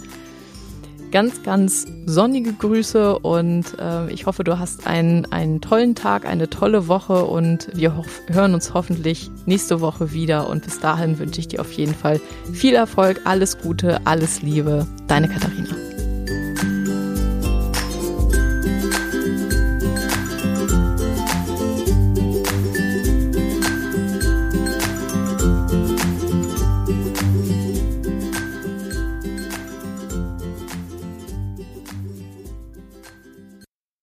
ganz, 1.13 1.43
ganz 1.43 1.85
sonnige 2.07 2.53
Grüße 2.53 3.19
und 3.19 3.65
äh, 3.79 4.11
ich 4.11 4.25
hoffe, 4.25 4.43
du 4.43 4.57
hast 4.57 4.87
einen, 4.87 5.31
einen 5.31 5.61
tollen 5.61 5.93
Tag, 5.93 6.25
eine 6.25 6.49
tolle 6.49 6.87
Woche 6.87 7.25
und 7.25 7.69
wir 7.75 8.03
hören 8.29 8.55
uns 8.55 8.73
hoffentlich 8.73 9.29
nächste 9.45 9.79
Woche 9.79 10.11
wieder 10.11 10.49
und 10.49 10.63
bis 10.63 10.79
dahin 10.79 11.19
wünsche 11.19 11.39
ich 11.39 11.47
dir 11.47 11.61
auf 11.61 11.71
jeden 11.73 11.93
Fall 11.93 12.19
viel 12.51 12.73
Erfolg, 12.73 13.21
alles 13.25 13.59
Gute, 13.59 14.01
alles 14.05 14.41
Liebe. 14.41 14.87
Deine 15.07 15.29
Katharina. 15.29 15.92